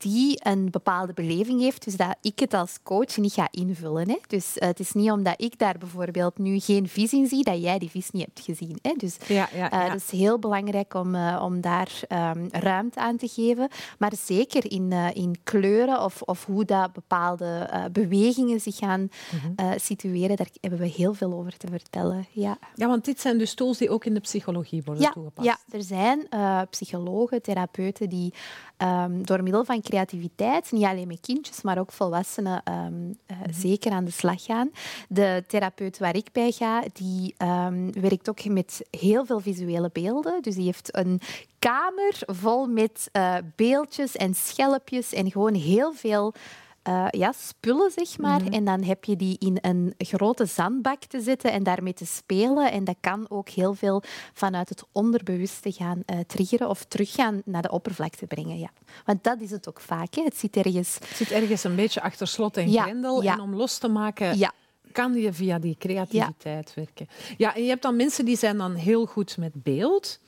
die 0.00 0.38
een 0.42 0.70
bepaalde 0.70 1.12
beleving 1.12 1.60
heeft, 1.60 1.84
dus 1.84 1.96
dat 1.96 2.16
ik 2.22 2.38
het 2.38 2.54
als 2.54 2.78
coach 2.82 3.16
niet 3.16 3.32
ga 3.32 3.48
invullen. 3.50 4.08
Hè. 4.08 4.16
Dus 4.26 4.58
eh, 4.58 4.68
het 4.68 4.80
is 4.80 4.92
niet 4.92 5.10
omdat 5.10 5.34
ik 5.36 5.58
daar 5.58 5.78
bijvoorbeeld 5.78 6.38
nu 6.38 6.58
geen 6.60 6.88
vis 6.88 7.12
in 7.12 7.26
zie, 7.26 7.44
dat 7.44 7.62
jij 7.62 7.78
die 7.78 7.90
vis 7.90 8.10
niet 8.10 8.24
hebt 8.24 8.40
gezien. 8.40 8.78
Hè. 8.82 8.92
Dus 8.96 9.16
Ja, 9.26 9.48
ja, 9.54 9.70
eh, 9.70 9.86
dat 9.86 9.96
is 9.96 10.10
heel 10.10 10.38
belangrijk 10.38 10.94
om, 10.94 11.14
eh, 11.14 11.42
om 11.44 11.60
daar 11.60 12.00
ehm, 12.08 12.46
ruimte 12.50 13.00
aan 13.00 13.16
te 13.16 13.28
geven. 13.28 13.68
Maar 13.98 14.12
zeker 14.24 14.70
in, 14.70 14.92
in 14.92 15.36
kleuren 15.44 16.02
of, 16.04 16.22
of 16.22 16.44
hoe 16.46 16.64
dat 16.64 16.92
bepaalde 16.92 17.68
bewegingen 17.92 18.60
zich 18.60 18.76
gaan 18.76 19.08
Mhm. 19.56 19.78
situeren, 19.78 20.36
daar 20.36 20.48
hebben 20.60 20.78
we 20.80 20.86
heel 20.86 21.14
veel 21.14 21.32
over 21.32 21.56
te 21.56 21.66
vertellen. 21.66 22.26
Ja. 22.30 22.58
Ja, 22.74 22.86
want 22.86 23.04
dit 23.04 23.20
zijn 23.20 23.38
dus 23.38 23.54
tools 23.54 23.78
die 23.78 23.90
ook 23.90 24.04
in 24.04 24.14
de 24.14 24.20
psychologie 24.20 24.82
worden 24.84 25.12
toegepast. 25.12 25.46
ja, 25.46 25.58
er 25.70 25.82
zijn 25.82 26.28
psychologen, 26.70 27.42
therapeuten 27.42 28.08
die 28.08 28.34
ehm, 28.76 29.22
door 29.22 29.42
middel 29.42 29.64
van 29.64 29.82
creativiteit, 29.90 30.72
niet 30.72 30.84
alleen 30.84 31.06
met 31.06 31.20
kindjes, 31.20 31.62
maar 31.62 31.78
ook 31.78 31.92
volwassenen, 31.92 32.62
ehm, 32.64 32.92
eh, 33.26 33.36
zeker 33.50 33.92
aan 33.92 34.04
de 34.04 34.10
slag 34.10 34.44
gaan. 34.44 34.70
De 35.08 35.44
therapeut 35.46 35.98
waar 35.98 36.16
ik 36.16 36.32
bij 36.32 36.50
ga, 36.50 36.82
die 36.92 37.34
ehm, 37.36 37.90
werkt 38.00 38.28
ook 38.28 38.44
met 38.44 38.86
heel 38.90 39.26
veel 39.26 39.40
visuele 39.40 39.90
beelden. 39.92 40.42
Dus 40.42 40.54
die 40.54 40.64
heeft 40.64 40.96
een 40.96 41.20
kamer 41.58 42.18
vol 42.26 42.66
met 42.66 43.08
eh, 43.12 43.36
beeldjes 43.56 44.16
en 44.16 44.34
schelpjes 44.34 45.12
en 45.12 45.30
gewoon 45.30 45.54
heel 45.54 45.92
veel 45.92 46.34
eh, 46.82 47.06
ja, 47.10 47.32
spullen, 47.32 47.90
zeg 47.90 48.18
maar. 48.18 48.40
En 48.46 48.64
dan 48.64 48.82
heb 48.82 49.04
je 49.04 49.16
die 49.16 49.36
in 49.38 49.58
een 49.60 49.94
grote 49.98 50.44
zandbak 50.46 51.04
te 51.04 51.20
zetten 51.20 51.52
en 51.52 51.62
daarmee 51.62 51.92
te 51.94 52.06
spelen. 52.06 52.72
En 52.72 52.84
dat 52.84 52.96
kan 53.00 53.26
ook 53.28 53.48
heel 53.48 53.74
veel 53.74 54.02
vanuit 54.34 54.68
het 54.68 54.84
onderbewuste 54.92 55.72
gaan 55.72 56.02
eh, 56.06 56.18
triggeren 56.26 56.68
of 56.68 56.84
teruggaan 56.84 57.42
naar 57.44 57.62
de 57.62 57.70
oppervlakte 57.70 58.26
brengen. 58.26 58.58
Ja. 58.58 58.70
Want 59.04 59.24
dat 59.24 59.40
is 59.40 59.50
het 59.50 59.68
ook 59.68 59.80
vaak. 59.80 60.14
Hè. 60.14 60.22
Het 60.22 60.36
zit 60.36 60.56
ergens... 60.56 60.94
Het 60.94 61.16
zit 61.16 61.30
ergens 61.30 61.64
een 61.64 61.74
beetje 61.76 62.02
achter 62.02 62.26
slot 62.28 62.56
en 62.56 62.70
Ja, 62.70 62.82
grendel. 62.82 63.22
ja. 63.22 63.32
En 63.32 63.40
om 63.40 63.54
los 63.54 63.78
te 63.78 63.88
maken, 63.88 64.38
Ja. 64.38 64.52
kan 64.92 65.14
je 65.14 65.32
via 65.32 65.58
die 65.58 65.76
creativiteit 65.78 66.74
werken. 66.74 67.06
Ja, 67.36 67.54
en 67.54 67.62
je 67.62 67.68
hebt 67.68 67.82
dan 67.82 67.96
mensen 67.96 68.24
die 68.24 68.36
zijn 68.36 68.56
dan 68.56 68.74
heel 68.74 69.06
goed 69.06 69.36
met 69.36 69.52
beeld. 69.62 70.18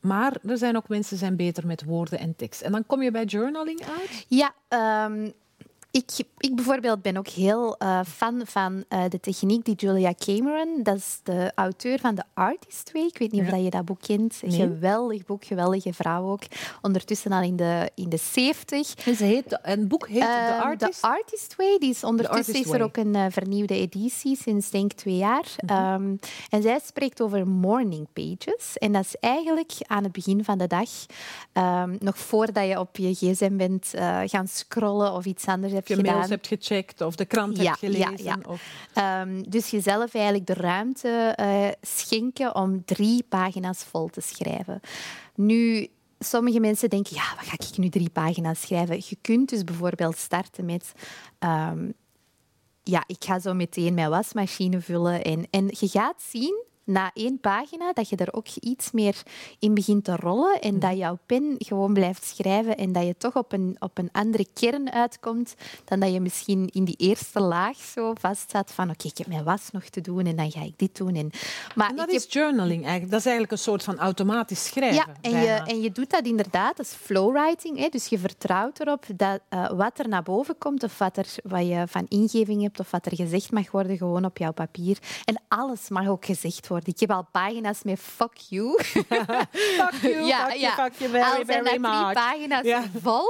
Maar 0.00 0.36
er 0.46 0.58
zijn 0.58 0.76
ook 0.76 0.88
mensen 0.88 1.10
die 1.10 1.18
zijn 1.18 1.36
beter 1.36 1.66
met 1.66 1.84
woorden 1.84 2.18
en 2.18 2.36
tekst. 2.36 2.60
En 2.60 2.72
dan 2.72 2.86
kom 2.86 3.02
je 3.02 3.10
bij 3.10 3.24
journaling 3.24 3.80
uit. 3.98 4.24
Ja, 4.28 4.54
ehm, 4.68 5.30
ik, 5.96 6.26
ik 6.38 6.54
bijvoorbeeld 6.54 7.02
ben 7.02 7.16
ook 7.16 7.28
heel 7.28 7.76
eh, 7.76 8.00
fan 8.06 8.40
van 8.44 8.84
eh, 8.88 9.02
de 9.08 9.20
techniek 9.20 9.64
die 9.64 9.74
Julia 9.74 10.14
Cameron, 10.18 10.82
dat 10.82 10.96
is 10.96 11.20
de 11.22 11.52
auteur 11.54 11.98
van 11.98 12.14
The 12.14 12.22
Artist 12.34 12.90
Way. 12.92 13.02
Ik 13.02 13.18
weet 13.18 13.32
niet 13.32 13.42
of 13.42 13.48
dat 13.48 13.62
je 13.64 13.70
dat 13.70 13.84
boek 13.84 14.00
kent. 14.00 14.42
Nee. 14.42 14.50
Geweldig 14.50 15.24
boek, 15.24 15.44
geweldige 15.44 15.92
vrouw 15.92 16.30
ook. 16.30 16.42
Ondertussen 16.82 17.32
al 17.32 17.42
in 17.42 17.56
de, 17.56 17.90
in 17.94 18.08
de 18.08 18.16
70. 18.16 18.94
En 19.04 19.16
ze 19.16 19.24
heet, 19.24 19.58
een 19.62 19.88
boek 19.88 20.08
heet 20.08 20.20
The 20.20 20.26
Ehm, 20.26 20.60
Artist. 20.60 21.00
The 21.00 21.06
Artist 21.06 21.56
Way. 21.56 21.78
Die 21.78 21.90
is 21.90 22.04
ondertussen 22.04 22.46
Artist 22.46 22.66
is 22.66 22.72
er 22.72 22.78
Way. 22.78 22.86
ook 22.86 22.96
een 22.96 23.14
eh, 23.14 23.26
vernieuwde 23.30 23.74
editie 23.74 24.36
sinds 24.36 24.70
denk 24.70 24.92
ik 24.92 24.96
twee 24.98 25.16
jaar. 25.16 25.46
Mhm. 25.66 25.72
Ehm, 25.72 26.16
en 26.50 26.62
zij 26.62 26.80
spreekt 26.84 27.20
over 27.20 27.46
morning 27.46 28.06
pages. 28.12 28.78
En 28.78 28.92
dat 28.92 29.04
is 29.04 29.16
eigenlijk 29.20 29.72
aan 29.86 30.02
het 30.02 30.12
begin 30.12 30.44
van 30.44 30.58
de 30.58 30.66
dag, 30.66 30.88
ehm, 31.52 31.96
nog 31.98 32.18
voordat 32.18 32.68
je 32.68 32.78
op 32.78 32.96
je 32.96 33.14
gsm 33.14 33.56
bent 33.56 33.94
eh, 33.94 34.20
gaan 34.24 34.48
scrollen 34.48 35.12
of 35.12 35.24
iets 35.24 35.46
anders 35.46 35.72
hebt 35.72 35.85
je 35.88 35.94
gedaan. 35.94 36.14
mails 36.14 36.28
hebt 36.28 36.46
gecheckt 36.46 37.00
of 37.00 37.14
de 37.16 37.24
krant 37.24 37.56
Ja, 37.56 37.62
hebt 37.62 37.80
ja, 37.80 37.88
gelezen. 37.88 38.24
ja. 38.24 38.38
Of... 38.46 38.62
Ehm, 38.94 39.42
dus 39.48 39.70
jezelf 39.70 40.14
eigenlijk 40.14 40.46
de 40.46 40.54
ruimte 40.54 41.32
eh, 41.36 41.68
schenken 41.80 42.54
om 42.54 42.84
drie 42.84 43.22
pagina's 43.28 43.84
vol 43.84 44.08
te 44.08 44.20
schrijven. 44.20 44.80
Nu, 45.34 45.88
sommige 46.18 46.60
mensen 46.60 46.90
denken, 46.90 47.14
ja, 47.16 47.34
wat 47.36 47.46
ga 47.46 47.52
ik 47.52 47.78
nu 47.78 47.88
drie 47.88 48.10
pagina's 48.10 48.60
schrijven? 48.60 48.96
Je 48.96 49.16
kunt 49.20 49.48
dus 49.48 49.64
bijvoorbeeld 49.64 50.16
starten 50.16 50.64
met... 50.64 50.92
ehm, 51.38 51.90
ja, 52.82 53.04
ik 53.06 53.24
ga 53.24 53.38
zo 53.38 53.54
meteen 53.54 53.94
mijn 53.94 54.10
wasmachine 54.10 54.80
vullen. 54.80 55.22
En, 55.22 55.46
en 55.50 55.66
je 55.70 55.88
gaat 55.88 56.22
zien, 56.28 56.64
na 56.86 57.10
één 57.14 57.40
pagina 57.40 57.92
dat 57.92 58.08
je 58.08 58.16
er 58.16 58.32
ook 58.34 58.46
iets 58.60 58.90
meer 58.90 59.22
in 59.58 59.74
begint 59.74 60.04
te 60.04 60.16
rollen 60.16 60.60
en 60.60 60.78
dat 60.78 60.96
jouw 60.96 61.18
pen 61.26 61.54
gewoon 61.58 61.92
blijft 61.92 62.24
schrijven 62.24 62.76
en 62.76 62.92
dat 62.92 63.06
je 63.06 63.16
toch 63.16 63.34
op 63.36 63.52
een, 63.52 63.76
op 63.78 63.98
een 63.98 64.08
andere 64.12 64.46
kern 64.54 64.92
uitkomt 64.92 65.54
dan 65.84 66.00
dat 66.00 66.12
je 66.12 66.20
misschien 66.20 66.68
in 66.72 66.84
die 66.84 66.96
eerste 66.98 67.40
laag 67.40 67.76
zo 67.76 68.12
vast 68.20 68.50
zat 68.50 68.72
van 68.72 68.90
oké, 68.90 69.06
ik 69.06 69.18
heb 69.18 69.26
mijn 69.26 69.44
was 69.44 69.70
nog 69.72 69.84
te 69.84 70.00
doen 70.00 70.26
en 70.26 70.36
dan 70.36 70.50
ga 70.50 70.62
ik 70.62 70.72
dit 70.78 70.96
doen. 70.96 71.14
En, 71.14 71.30
maar 71.74 71.88
En 71.90 71.96
dat 71.96 72.08
is 72.08 72.22
heb- 72.22 72.30
journaling 72.32 72.82
eigenlijk. 72.82 73.10
Dat 73.10 73.20
is 73.20 73.26
eigenlijk 73.26 73.52
een 73.52 73.64
soort 73.64 73.82
van 73.82 73.98
automatisch 73.98 74.64
schrijven. 74.64 74.96
ja, 74.96 75.06
en 75.20 75.30
je, 75.40 75.46
en 75.66 75.80
je 75.80 75.90
doet 75.92 76.10
dat 76.10 76.24
inderdaad, 76.26 76.76
dat 76.76 76.86
is 76.86 76.92
flowwriting. 76.92 77.78
Hè? 77.78 77.88
Dus 77.88 78.06
je 78.06 78.18
vertrouwt 78.18 78.80
erop 78.80 79.04
dat 79.16 79.40
eh, 79.48 79.70
wat 79.70 79.98
er 79.98 80.08
naar 80.08 80.22
boven 80.22 80.58
komt 80.58 80.82
of 80.82 80.98
wat, 80.98 81.16
er, 81.16 81.26
wat 81.44 81.66
je 81.66 81.84
van 81.88 82.06
ingeving 82.08 82.62
hebt 82.62 82.80
of 82.80 82.90
wat 82.90 83.06
er 83.06 83.14
gezegd 83.16 83.50
mag 83.52 83.70
worden, 83.70 83.96
gewoon 83.96 84.24
op 84.24 84.38
jouw 84.38 84.52
papier. 84.52 84.98
En 85.24 85.42
alles 85.48 85.88
mag 85.88 86.08
ook 86.08 86.24
gezegd 86.24 86.68
worden. 86.68 86.74
Ik 86.84 87.00
heb 87.00 87.10
al 87.10 87.26
pagina's 87.32 87.82
met 87.82 87.98
fuck 88.00 88.34
you. 88.36 88.78
Fuck 88.82 89.94
you, 90.02 90.24
ja, 90.24 90.46
fuck 90.48 90.56
ja. 90.56 90.74
you, 90.76 90.90
fuck 90.90 90.92
you 90.98 91.10
very, 91.10 91.22
al 91.24 91.44
zijn 91.46 91.64
very 91.64 91.78
much. 91.80 92.12
pagina's 92.12 92.88
vol, 93.02 93.24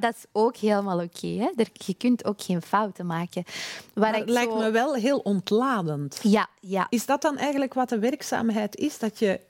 dat 0.00 0.14
is 0.16 0.24
ook 0.32 0.56
helemaal 0.56 1.00
oké. 1.02 1.26
hè. 1.28 1.48
Er- 1.56 1.68
je 1.72 1.94
kunt 1.94 2.24
ook 2.24 2.42
geen 2.42 2.62
fouten 2.62 3.06
maken. 3.06 3.44
Waar 3.94 4.10
Maar 4.10 4.20
het 4.20 4.28
lijkt 4.30 4.52
zo- 4.52 4.58
me 4.58 4.70
wel 4.70 4.94
heel 4.94 5.18
ontladend. 5.18 6.18
Ja, 6.22 6.46
ja. 6.60 6.86
Is 6.88 7.06
dat 7.06 7.22
dan 7.22 7.36
eigenlijk 7.36 7.74
wat 7.74 7.88
de 7.88 7.98
werkzaamheid 7.98 8.76
is? 8.76 8.98
Dat 8.98 9.18
je 9.18 9.40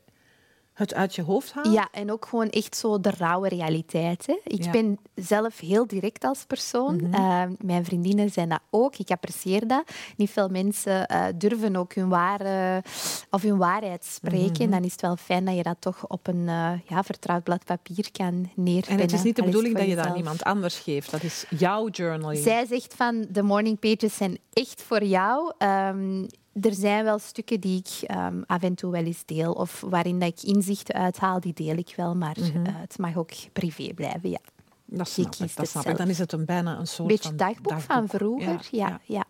het 0.79 0.95
uit 0.95 1.15
je 1.15 1.23
hoofd 1.23 1.53
haalt? 1.53 1.73
Ja, 1.73 1.89
en 1.93 2.13
ook 2.13 2.27
gewoon 2.27 2.49
echt 2.49 2.77
zo 2.77 3.01
de 3.01 3.11
rauwe 3.19 3.49
realiteit. 3.49 4.27
Hè. 4.27 4.39
Ik 4.45 4.65
Ja. 4.65 4.71
ben 4.71 4.99
zelf 5.15 5.59
heel 5.61 5.87
direct 5.87 6.25
als 6.25 6.45
persoon. 6.45 6.97
Mhm. 6.97 7.15
Eh, 7.15 7.43
mijn 7.59 7.85
vriendinnen 7.85 8.31
zijn 8.31 8.49
dat 8.49 8.61
ook. 8.71 8.97
Ik 8.97 9.11
apprecieer 9.11 9.67
dat. 9.67 9.83
Niet 10.17 10.31
veel 10.31 10.49
mensen 10.49 11.07
eh, 11.07 11.25
durven 11.35 11.77
ook 11.77 11.95
hun, 11.95 12.09
ware, 12.09 12.83
of 13.31 13.43
hun 13.43 13.57
waarheid 13.57 14.05
spreken. 14.05 14.53
Mhm. 14.53 14.63
En 14.63 14.71
dan 14.71 14.85
is 14.85 14.93
het 14.93 15.01
wel 15.01 15.17
fijn 15.17 15.45
dat 15.45 15.57
je 15.57 15.63
dat 15.63 15.77
toch 15.81 16.07
op 16.07 16.27
een 16.27 16.49
eh, 16.49 16.71
ja, 16.87 17.03
vertrouwd 17.03 17.43
blad 17.43 17.65
papier 17.65 18.09
kan 18.13 18.51
neerpennen. 18.55 18.99
En 18.99 19.11
het 19.11 19.13
is 19.13 19.23
niet 19.23 19.37
de 19.37 19.43
bedoeling 19.45 19.77
dat 19.77 19.87
je 19.87 19.97
dat 19.97 20.07
aan 20.07 20.17
iemand 20.17 20.43
anders 20.45 20.79
geeft. 20.79 21.11
Dat 21.11 21.23
is 21.23 21.45
jouw 21.51 21.89
journaling. 21.89 22.43
Zij 22.43 22.67
zegt 22.67 22.95
van 22.95 23.27
de 23.31 23.43
morning 23.43 23.79
pages 23.79 24.17
zijn 24.17 24.39
echt 24.53 24.83
voor 24.83 25.05
jou. 25.05 25.53
Ehm, 25.59 26.25
er 26.61 26.75
zijn 26.75 27.05
wel 27.05 27.19
stukken 27.19 27.61
die 27.61 27.79
ik 27.79 28.09
ehm, 28.09 28.43
af 28.47 28.63
en 28.63 28.75
toe 28.75 28.91
wel 28.93 29.05
eens 29.05 29.23
deel 29.25 29.53
of 29.53 29.81
waarin 29.81 30.19
dat 30.19 30.29
ik 30.29 30.43
inzichten 30.43 30.95
uithaal, 30.95 31.41
die 31.41 31.53
deel 31.55 31.77
ik 31.77 31.93
wel, 31.97 32.15
maar 32.15 32.37
Mhm. 32.41 32.67
eh, 32.67 32.73
het 32.77 32.99
mag 32.99 33.17
ook 33.17 33.31
privé 33.53 33.93
blijven. 33.95 34.31
Ja. 34.31 34.39
Dat 34.85 35.09
snap, 35.09 35.35
ik, 35.39 35.57
dat 35.57 35.69
snap 35.69 35.87
ik. 35.87 35.97
Dan 35.97 36.09
is 36.09 36.19
het 36.19 36.33
een, 36.33 36.45
bijna 36.45 36.79
een 36.79 36.87
soort 36.87 37.09
Beetje 37.09 37.29
van 37.29 37.37
dagboek, 37.37 37.81
van 37.81 38.09
vroeger. 38.09 38.69
Ja, 38.71 38.89
Ja, 38.89 39.01
ja. 39.05 39.25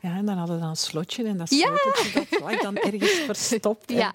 Ja, 0.00 0.16
en 0.16 0.26
dan 0.26 0.36
hadden 0.36 0.54
we 0.56 0.60
dan 0.60 0.70
een 0.70 0.76
slotje 0.76 1.24
en 1.24 1.36
dat 1.36 1.50
Ja. 1.50 1.56
sleuteltje 1.66 2.26
dat 2.30 2.40
lag 2.40 2.60
dan 2.60 2.76
ergens 2.76 3.10
verstopt. 3.30 3.90
Ja. 3.92 4.12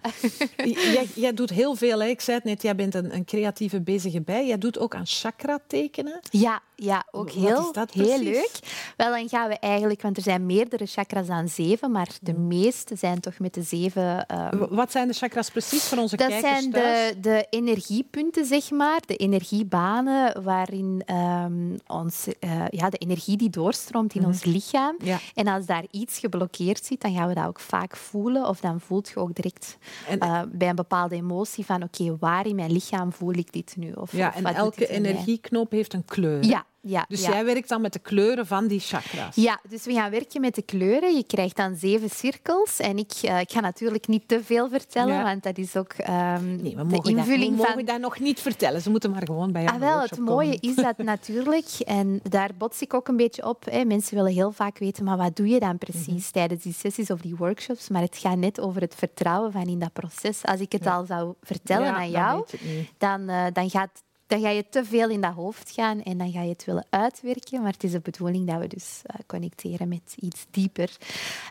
Jij, 0.66 1.08
jij 1.16 1.34
doet 1.34 1.50
heel 1.50 1.76
veel, 1.76 2.00
hè. 2.02 2.08
ik 2.08 2.22
zei 2.22 2.38
het 2.38 2.46
net, 2.46 2.62
jij 2.62 2.76
bent 2.76 2.96
een, 2.96 3.16
een 3.16 3.26
creatieve 3.26 3.82
bezige 3.82 4.22
bij. 4.22 4.48
Jij 4.48 4.58
doet 4.58 4.80
ook 4.80 4.96
aan 4.96 5.06
chakra 5.06 5.60
tekenen. 5.68 6.20
Ja, 6.30 6.62
ja, 6.84 7.06
ook 7.12 7.30
heel, 7.32 7.72
dat 7.74 7.92
heel 7.92 8.20
leuk. 8.20 8.60
Wel, 8.98 9.12
dan 9.12 9.30
gaan 9.30 9.48
we 9.48 9.60
eigenlijk, 9.60 10.02
want 10.02 10.18
er 10.18 10.24
zijn 10.24 10.46
meerdere 10.46 10.86
chakras 10.86 11.28
dan 11.28 11.48
zeven, 11.48 11.92
maar 11.92 12.08
de 12.22 12.34
Mm. 12.34 12.48
meeste 12.48 12.96
zijn 12.96 13.20
toch 13.20 13.40
met 13.40 13.54
de 13.54 13.62
zeven 13.62 14.26
ehm, 14.26 14.58
Wat 14.70 14.92
zijn 14.92 15.08
de 15.08 15.14
chakras 15.14 15.50
precies 15.50 15.84
voor 15.84 15.98
onze 15.98 16.16
Dat 16.16 16.28
kijkers 16.28 16.52
zijn 16.52 16.72
thuis? 16.72 17.14
de, 17.14 17.20
de 17.20 17.46
energiepunten, 17.50 18.46
zeg 18.46 18.72
maar, 18.72 19.00
de 19.06 19.16
energiebanen 19.16 20.44
waarin 20.44 21.02
ehm, 21.06 21.78
ons, 21.88 22.28
eh, 22.40 22.68
ja, 22.70 22.90
de 22.90 22.98
energie 22.98 23.38
die 23.38 23.50
doorstroomt 23.50 24.14
in 24.16 24.26
ons 24.26 24.44
lichaam. 24.44 24.96
Ja. 25.04 25.18
En 25.36 25.48
als 25.48 25.66
daar 25.66 25.84
iets 25.92 26.20
geblokkeerd 26.20 26.86
zit, 26.86 27.02
dan 27.02 27.14
gaan 27.14 27.28
we 27.28 27.34
dat 27.34 27.46
ook 27.48 27.60
vaak 27.60 27.98
voelen. 27.98 28.48
Of 28.48 28.60
dan 28.60 28.80
voelt 28.80 29.10
je 29.10 29.16
ook 29.16 29.36
direct 29.36 29.78
En- 30.10 30.20
eh, 30.20 30.42
bij 30.52 30.70
een 30.70 30.76
bepaalde 30.76 31.16
emotie 31.16 31.66
van 31.66 31.84
oké, 31.84 32.18
waar 32.20 32.46
in 32.48 32.56
mijn 32.56 32.72
lichaam 32.72 33.14
voel 33.14 33.34
ik 33.34 33.54
dit 33.54 33.74
nu? 33.78 33.92
Of, 33.92 34.12
Ja, 34.12 34.28
of 34.28 34.36
en 34.36 34.46
elke 34.56 34.88
energieknop 34.88 35.72
heeft 35.72 35.94
een 35.94 36.06
kleur. 36.06 36.44
Ja, 36.46 36.66
ja. 36.84 37.06
Dus 37.08 37.22
ja. 37.24 37.30
jij 37.30 37.46
werkt 37.46 37.70
dan 37.70 37.82
met 37.82 37.94
de 37.94 38.00
kleuren 38.00 38.48
van 38.48 38.68
die 38.68 38.80
chakras. 38.80 39.36
Ja, 39.36 39.60
dus 39.70 39.84
we 39.86 39.94
gaan 39.94 40.12
werken 40.12 40.42
met 40.42 40.56
de 40.56 40.62
kleuren. 40.62 41.16
Je 41.16 41.24
krijgt 41.24 41.56
dan 41.56 41.76
zeven 41.76 42.10
cirkels. 42.10 42.80
En 42.80 42.98
ik, 42.98 43.12
eh, 43.22 43.40
ik 43.40 43.52
ga 43.52 43.60
natuurlijk 43.60 44.08
niet 44.08 44.28
te 44.28 44.44
veel 44.44 44.70
vertellen, 44.70 45.14
Ja. 45.16 45.24
want 45.24 45.44
dat 45.44 45.58
is 45.58 45.76
ook 45.76 45.98
Nee, 45.98 46.06
we 46.62 46.70
de 46.70 46.76
mogen, 46.76 46.90
dat, 46.92 47.04
we 47.04 47.10
invulling 47.10 47.56
mogen 47.58 47.86
dat 47.86 48.00
nog 48.00 48.20
niet 48.20 48.40
vertellen. 48.40 48.82
Ze 48.82 48.90
moeten 48.90 49.12
maar 49.12 49.26
gewoon 49.26 49.52
bij 49.52 49.62
jou 49.64 49.74
Ah, 49.74 49.80
wel, 49.80 50.02
het 50.02 50.20
mooie 50.20 50.60
komen. 50.60 50.62
is 50.62 50.76
dat 50.76 50.98
natuurlijk, 51.14 51.68
en 51.86 52.20
daar 52.24 52.50
bots 52.58 52.82
ik 52.82 52.94
ook 52.94 53.08
een 53.08 53.18
beetje 53.18 53.48
op. 53.48 53.66
Hè. 53.66 53.86
Mensen 53.86 54.16
willen 54.16 54.32
heel 54.34 54.52
vaak 54.52 54.78
weten, 54.78 55.04
maar 55.04 55.18
wat 55.18 55.36
doe 55.36 55.48
je 55.48 55.60
dan 55.60 55.78
precies 55.78 56.08
Mhm. 56.24 56.32
tijdens 56.32 56.64
die 56.64 56.74
sessies 56.74 57.10
of 57.12 57.22
die 57.22 57.36
workshops? 57.36 57.90
Maar 57.90 58.02
het 58.02 58.18
gaat 58.18 58.38
net 58.38 58.60
over 58.60 58.82
het 58.82 58.96
vertrouwen 58.96 59.52
van 59.52 59.66
in 59.68 59.80
dat 59.80 59.94
proces. 59.94 60.44
Als 60.46 60.60
ik 60.60 60.72
het 60.72 60.88
al 60.88 61.06
zou 61.06 61.34
vertellen 61.42 61.94
aan 61.94 62.10
jou, 62.10 62.46
dan, 62.98 63.30
eh, 63.30 63.46
dan, 63.54 63.70
gaat, 63.70 63.90
dan 64.32 64.42
ga 64.42 64.50
je 64.50 64.66
te 64.70 64.86
veel 64.86 65.10
in 65.10 65.22
dat 65.22 65.34
hoofd 65.34 65.72
gaan 65.72 66.04
en 66.04 66.18
dan 66.18 66.32
ga 66.32 66.42
je 66.42 66.50
het 66.50 66.66
willen 66.66 66.86
uitwerken. 66.90 67.62
Maar 67.62 67.72
het 67.72 67.84
is 67.84 67.92
de 67.92 68.00
bedoeling 68.00 68.48
dat 68.48 68.60
we 68.60 68.68
dus 68.68 69.02
eh, 69.04 69.16
connecteren 69.28 69.88
met 69.88 70.16
iets 70.20 70.46
dieper. 70.52 70.98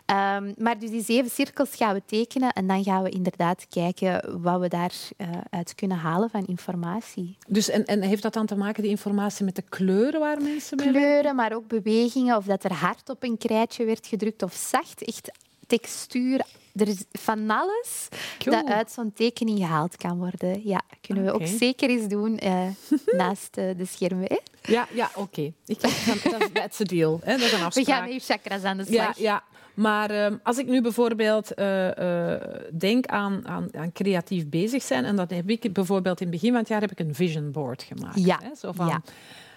Ehm, 0.05 0.53
maar 0.57 0.79
dus 0.79 0.89
die 0.89 1.03
zeven 1.03 1.31
cirkels 1.31 1.75
gaan 1.75 1.93
we 1.93 2.01
tekenen 2.05 2.53
en 2.53 2.67
dan 2.67 2.83
gaan 2.83 3.03
we 3.03 3.09
inderdaad 3.09 3.65
kijken 3.69 4.41
wat 4.41 4.59
we 4.59 4.67
daaruit 4.67 5.75
kunnen 5.75 5.97
halen 5.97 6.29
van 6.29 6.45
informatie. 6.45 7.37
Dus, 7.47 7.69
en, 7.69 7.85
en 7.85 8.01
heeft 8.01 8.21
dat 8.21 8.33
dan 8.33 8.45
te 8.45 8.55
maken, 8.55 8.81
die 8.81 8.91
informatie, 8.91 9.45
met 9.45 9.55
de 9.55 9.63
kleuren 9.69 10.19
waar 10.19 10.41
mensen 10.41 10.77
mee 10.77 10.91
kleuren, 10.91 11.35
maar 11.35 11.53
ook 11.53 11.67
bewegingen. 11.67 12.37
Of 12.37 12.45
dat 12.45 12.63
er 12.63 12.73
hard 12.73 13.09
op 13.09 13.23
een 13.23 13.37
krijtje 13.37 13.85
werd 13.85 14.07
gedrukt 14.07 14.43
of 14.43 14.53
zacht. 14.53 15.03
Echt 15.03 15.31
textuur. 15.67 16.45
Er 16.75 16.87
is 16.87 17.03
van 17.11 17.49
alles 17.49 18.07
Cool. 18.39 18.55
dat 18.55 18.73
uit 18.73 18.91
zo'n 18.91 19.13
tekening 19.13 19.57
gehaald 19.57 19.97
kan 19.97 20.17
worden. 20.17 20.61
Ja, 20.67 20.81
kunnen 21.01 21.23
we 21.25 21.31
ook 21.31 21.45
zeker 21.47 21.89
eens 21.89 22.07
doen 22.07 22.37
eh, 22.37 22.61
naast 23.17 23.57
eh, 23.57 23.77
de 23.77 23.85
schermen. 23.85 24.25
Hè? 24.27 24.37
Ja, 24.71 24.87
ja 24.93 25.11
oké. 25.15 25.41
Ik 25.65 25.81
heb- 25.81 26.53
Dat 26.53 26.71
is 26.71 26.81
a 26.81 26.83
deal. 26.83 27.19
Hè? 27.23 27.31
Dat 27.37 27.41
is 27.45 27.51
een 27.51 27.59
We 27.59 27.65
afspraak. 27.65 27.85
gaan 27.87 28.03
met 28.03 28.13
je 28.13 28.19
chakras 28.33 28.63
aan 28.63 28.77
de 28.77 28.83
Ja, 28.87 29.03
slag. 29.03 29.17
ja. 29.17 29.43
Maar 29.73 30.09
ehm, 30.09 30.35
als 30.43 30.57
ik 30.57 30.67
nu 30.67 30.81
bijvoorbeeld 30.81 31.53
eh, 31.53 32.33
denk 32.77 33.05
aan, 33.05 33.47
aan, 33.47 33.67
aan 33.75 33.91
creatief 33.91 34.49
bezig 34.49 34.83
zijn, 34.83 35.05
en 35.05 35.15
dat 35.15 35.29
heb 35.29 35.49
ik 35.49 35.73
bijvoorbeeld 35.73 36.21
in 36.21 36.27
het 36.27 36.35
begin 36.35 36.49
van 36.51 36.59
het 36.59 36.69
jaar 36.69 36.81
heb 36.81 36.91
ik 36.91 36.99
een 36.99 37.15
vision 37.15 37.51
board 37.51 37.83
gemaakt. 37.83 38.23
Ja, 38.25 38.39
Hè? 38.43 38.55
Zo 38.55 38.71
van, 38.71 38.87
ja. 38.87 39.01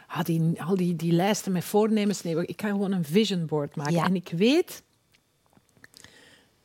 ah, 0.06 0.24
die, 0.24 0.62
al 0.62 0.76
die, 0.76 0.96
die 0.96 1.12
lijsten 1.12 1.52
met 1.52 1.64
voornemens, 1.64 2.22
nee, 2.22 2.46
ik 2.46 2.56
kan 2.56 2.70
gewoon 2.70 2.92
een 2.92 3.04
vision 3.04 3.46
board 3.46 3.76
maken. 3.76 3.92
Ja. 3.92 4.04
En 4.04 4.14
ik 4.14 4.28
weet 4.36 4.82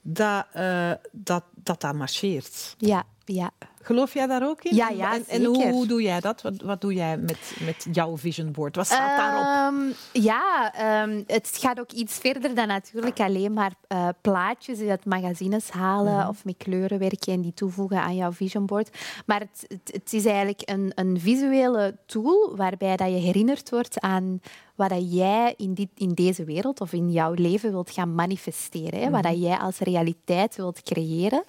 dat, 0.01 0.45
eh, 0.53 0.91
dat, 1.11 1.43
dat 1.55 1.81
dat 1.81 1.93
marcheert. 1.93 2.75
Ja, 2.77 3.03
ja. 3.25 3.51
Geloof 3.81 4.13
jij 4.13 4.27
daar 4.27 4.47
ook 4.47 4.63
in? 4.63 4.75
Ja, 4.75 4.89
ja, 4.89 5.13
en, 5.13 5.23
en 5.27 5.43
hoe, 5.43 5.67
hoe 5.69 5.87
doe 5.87 6.01
jij 6.01 6.19
dat? 6.19 6.41
Wat, 6.41 6.61
wat 6.61 6.81
doe 6.81 6.93
jij 6.93 7.17
met, 7.17 7.37
met 7.65 7.87
jouw 7.91 8.17
vision 8.17 8.51
board? 8.51 8.75
Wat 8.75 8.85
staat 8.85 9.17
daarop? 9.17 9.43
Ehm, 9.43 9.91
ja, 10.23 10.73
ehm, 10.73 11.23
het 11.27 11.57
gaat 11.59 11.79
ook 11.79 11.91
iets 11.91 12.17
verder 12.17 12.55
dan 12.55 12.67
natuurlijk 12.67 13.19
alleen 13.19 13.53
maar 13.53 13.73
eh, 13.87 14.07
plaatjes 14.21 14.79
uit 14.79 15.05
magazines 15.05 15.69
halen 15.69 16.17
Mhm. 16.17 16.27
of 16.27 16.45
met 16.45 16.57
kleuren 16.57 16.99
werken 16.99 17.33
en 17.33 17.41
die 17.41 17.53
toevoegen 17.53 18.01
aan 18.01 18.15
jouw 18.15 18.31
vision 18.31 18.65
board. 18.65 18.97
Maar 19.25 19.39
het, 19.39 19.65
het, 19.67 19.89
het 19.93 20.13
is 20.13 20.25
eigenlijk 20.25 20.61
een, 20.65 20.91
een 20.95 21.19
visuele 21.19 21.97
tool 22.05 22.55
waarbij 22.55 22.95
dat 22.95 23.07
je 23.07 23.13
herinnerd 23.15 23.69
wordt 23.69 23.99
aan 23.99 24.41
wat 24.79 24.89
dat 24.89 25.13
jij 25.13 25.53
in, 25.57 25.73
dit, 25.73 25.87
in 25.95 26.09
deze 26.09 26.43
wereld 26.43 26.81
of 26.81 26.93
in 26.93 27.11
jouw 27.11 27.33
leven 27.33 27.71
wilt 27.71 27.91
gaan 27.91 28.15
manifesteren. 28.15 28.99
Hè? 28.99 29.09
Wat 29.09 29.21
Mhm. 29.23 29.31
dat 29.31 29.41
jij 29.41 29.57
als 29.57 29.79
realiteit 29.79 30.55
wilt 30.55 30.83
creëren. 30.83 31.43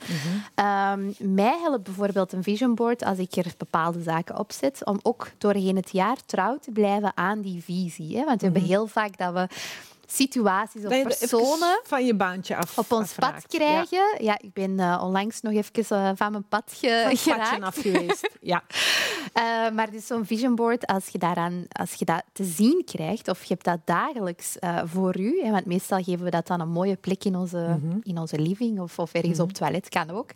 Ehm, 0.55 1.11
mij 1.19 1.59
helpt 1.63 1.83
bijvoorbeeld 1.85 2.33
een 2.33 2.43
vision 2.43 2.75
board 2.75 3.05
als 3.05 3.19
ik 3.19 3.37
er 3.37 3.53
bepaalde 3.59 4.03
zaken 4.03 4.39
op 4.39 4.53
zet, 4.53 4.85
om 4.85 4.99
ook 5.03 5.31
doorheen 5.39 5.77
het 5.77 5.91
jaar 5.93 6.17
trouw 6.27 6.59
te 6.59 6.71
blijven 6.71 7.13
aan 7.17 7.41
die 7.41 7.63
visie. 7.63 8.17
Hè? 8.19 8.25
Want 8.25 8.39
we 8.41 8.45
hebben 8.47 8.63
heel 8.65 8.87
vaak 8.87 9.19
dat 9.19 9.33
we 9.33 9.47
situaties 10.13 10.85
of 10.85 10.91
Mhm. 10.91 10.99
Er 11.01 11.17
personen 11.19 11.81
van 11.85 12.05
je 12.07 12.15
baantje 12.15 12.57
af 12.57 12.79
op 12.79 12.93
ons 12.93 13.13
pad 13.13 13.25
afraakt. 13.29 13.47
Krijgen. 13.47 14.17
Ja. 14.19 14.39
ik 14.41 14.53
ben 14.53 14.79
eh, 14.81 15.01
onlangs 15.05 15.41
nog 15.41 15.53
even 15.53 15.97
eh, 15.97 16.11
van 16.15 16.31
mijn 16.33 16.49
pad 16.49 16.63
ge- 16.75 17.03
Van 17.07 17.17
geraakt. 17.17 17.51
padje 17.51 17.65
af 17.65 17.77
geweest. 17.77 18.29
Ja. 18.41 18.63
Eh, 19.33 19.71
maar 19.71 19.91
dus 19.91 20.07
zo'n 20.07 20.27
vision 20.27 20.55
board, 20.55 20.87
als 20.87 21.09
je, 21.09 21.19
daaraan, 21.19 21.65
als 21.73 21.95
je 21.95 22.05
dat 22.05 22.23
te 22.33 22.45
zien 22.45 22.83
krijgt, 22.85 23.29
of 23.29 23.41
je 23.45 23.53
hebt 23.53 23.65
dat 23.65 23.79
dagelijks 23.85 24.57
voor 24.85 25.19
u, 25.19 25.41
hè, 25.43 25.51
want 25.51 25.67
meestal 25.67 26.03
geven 26.03 26.25
we 26.25 26.31
dat 26.31 26.47
dan 26.47 26.61
een 26.61 26.69
mooie 26.69 26.97
plek 26.97 27.25
in 27.25 27.37
onze, 27.37 27.57
Mhm. 27.83 27.99
in 28.03 28.19
onze 28.19 28.39
living 28.39 28.81
of, 28.81 28.99
of 28.99 29.13
ergens 29.15 29.41
op 29.41 29.49
het 29.49 29.57
toilet, 29.57 29.89
kan 29.89 30.11
ook. 30.11 30.31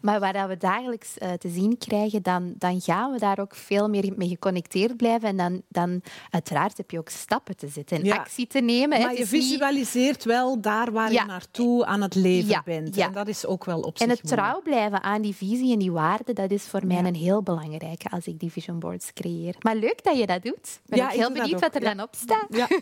Maar 0.00 0.20
waar 0.20 0.32
dat 0.32 0.48
we 0.48 0.56
dagelijks 0.56 1.12
te 1.38 1.48
zien 1.48 1.78
krijgen, 1.78 2.22
dan, 2.22 2.54
dan 2.58 2.80
gaan 2.80 3.12
we 3.12 3.18
daar 3.18 3.38
ook 3.38 3.54
veel 3.54 3.88
meer 3.88 4.12
mee 4.16 4.28
geconnecteerd 4.28 4.96
blijven. 4.96 5.28
En 5.28 5.36
dan, 5.36 5.62
dan 5.68 6.02
uiteraard 6.30 6.76
heb 6.76 6.90
je 6.90 6.98
ook 6.98 7.08
stappen 7.08 7.56
te 7.56 7.68
zetten 7.68 7.96
en 7.96 8.04
Ja. 8.04 8.16
actie 8.16 8.46
te 8.46 8.60
nemen. 8.60 8.98
hè. 9.00 9.08
Het 9.20 9.30
je 9.30 9.36
visualiseert 9.36 10.24
wel 10.24 10.60
daar 10.60 10.92
waar 10.92 11.12
Ja. 11.12 11.20
je 11.22 11.26
naartoe 11.26 11.86
aan 11.86 12.00
het 12.02 12.14
leven 12.14 12.48
Ja, 12.48 12.62
bent. 12.64 12.94
ja. 12.94 13.06
En 13.06 13.12
dat 13.12 13.28
is 13.28 13.46
ook 13.46 13.64
wel 13.64 13.80
op 13.80 13.98
En 13.98 14.08
zich 14.08 14.20
het 14.20 14.22
mooi. 14.24 14.34
trouw 14.36 14.60
blijven 14.62 15.02
aan 15.02 15.22
die 15.22 15.34
visie 15.34 15.72
en 15.72 15.78
die 15.78 15.92
waarden, 15.92 16.34
dat 16.34 16.50
is 16.50 16.62
voor 16.62 16.86
mij 16.86 16.98
een 16.98 17.14
heel 17.14 17.42
belangrijke 17.42 18.10
als 18.10 18.26
ik 18.26 18.38
die 18.40 18.50
vision 18.52 18.78
boards 18.78 19.12
creëer. 19.12 19.54
Maar 19.60 19.76
leuk 19.76 20.04
dat 20.04 20.18
je 20.18 20.26
dat 20.26 20.42
doet. 20.42 20.80
Ik 20.86 20.96
ben 20.96 20.98
ik 20.98 21.10
heel 21.10 21.32
benieuwd 21.32 21.60
wat 21.60 21.74
er 21.74 21.80
dan 21.80 22.00
op 22.00 22.14
staat. 22.16 22.46
Ja, 22.50 22.68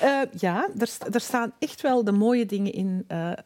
Eh, 0.00 0.20
ja 0.38 0.68
er, 0.78 0.86
sta- 0.86 1.06
er 1.10 1.20
staan 1.20 1.52
echt 1.58 1.80
wel 1.80 2.04
de 2.04 2.12
mooie 2.12 2.46
dingen 2.46 2.72
in. 2.72 3.04
eh, 3.08 3.30
eh, 3.32 3.36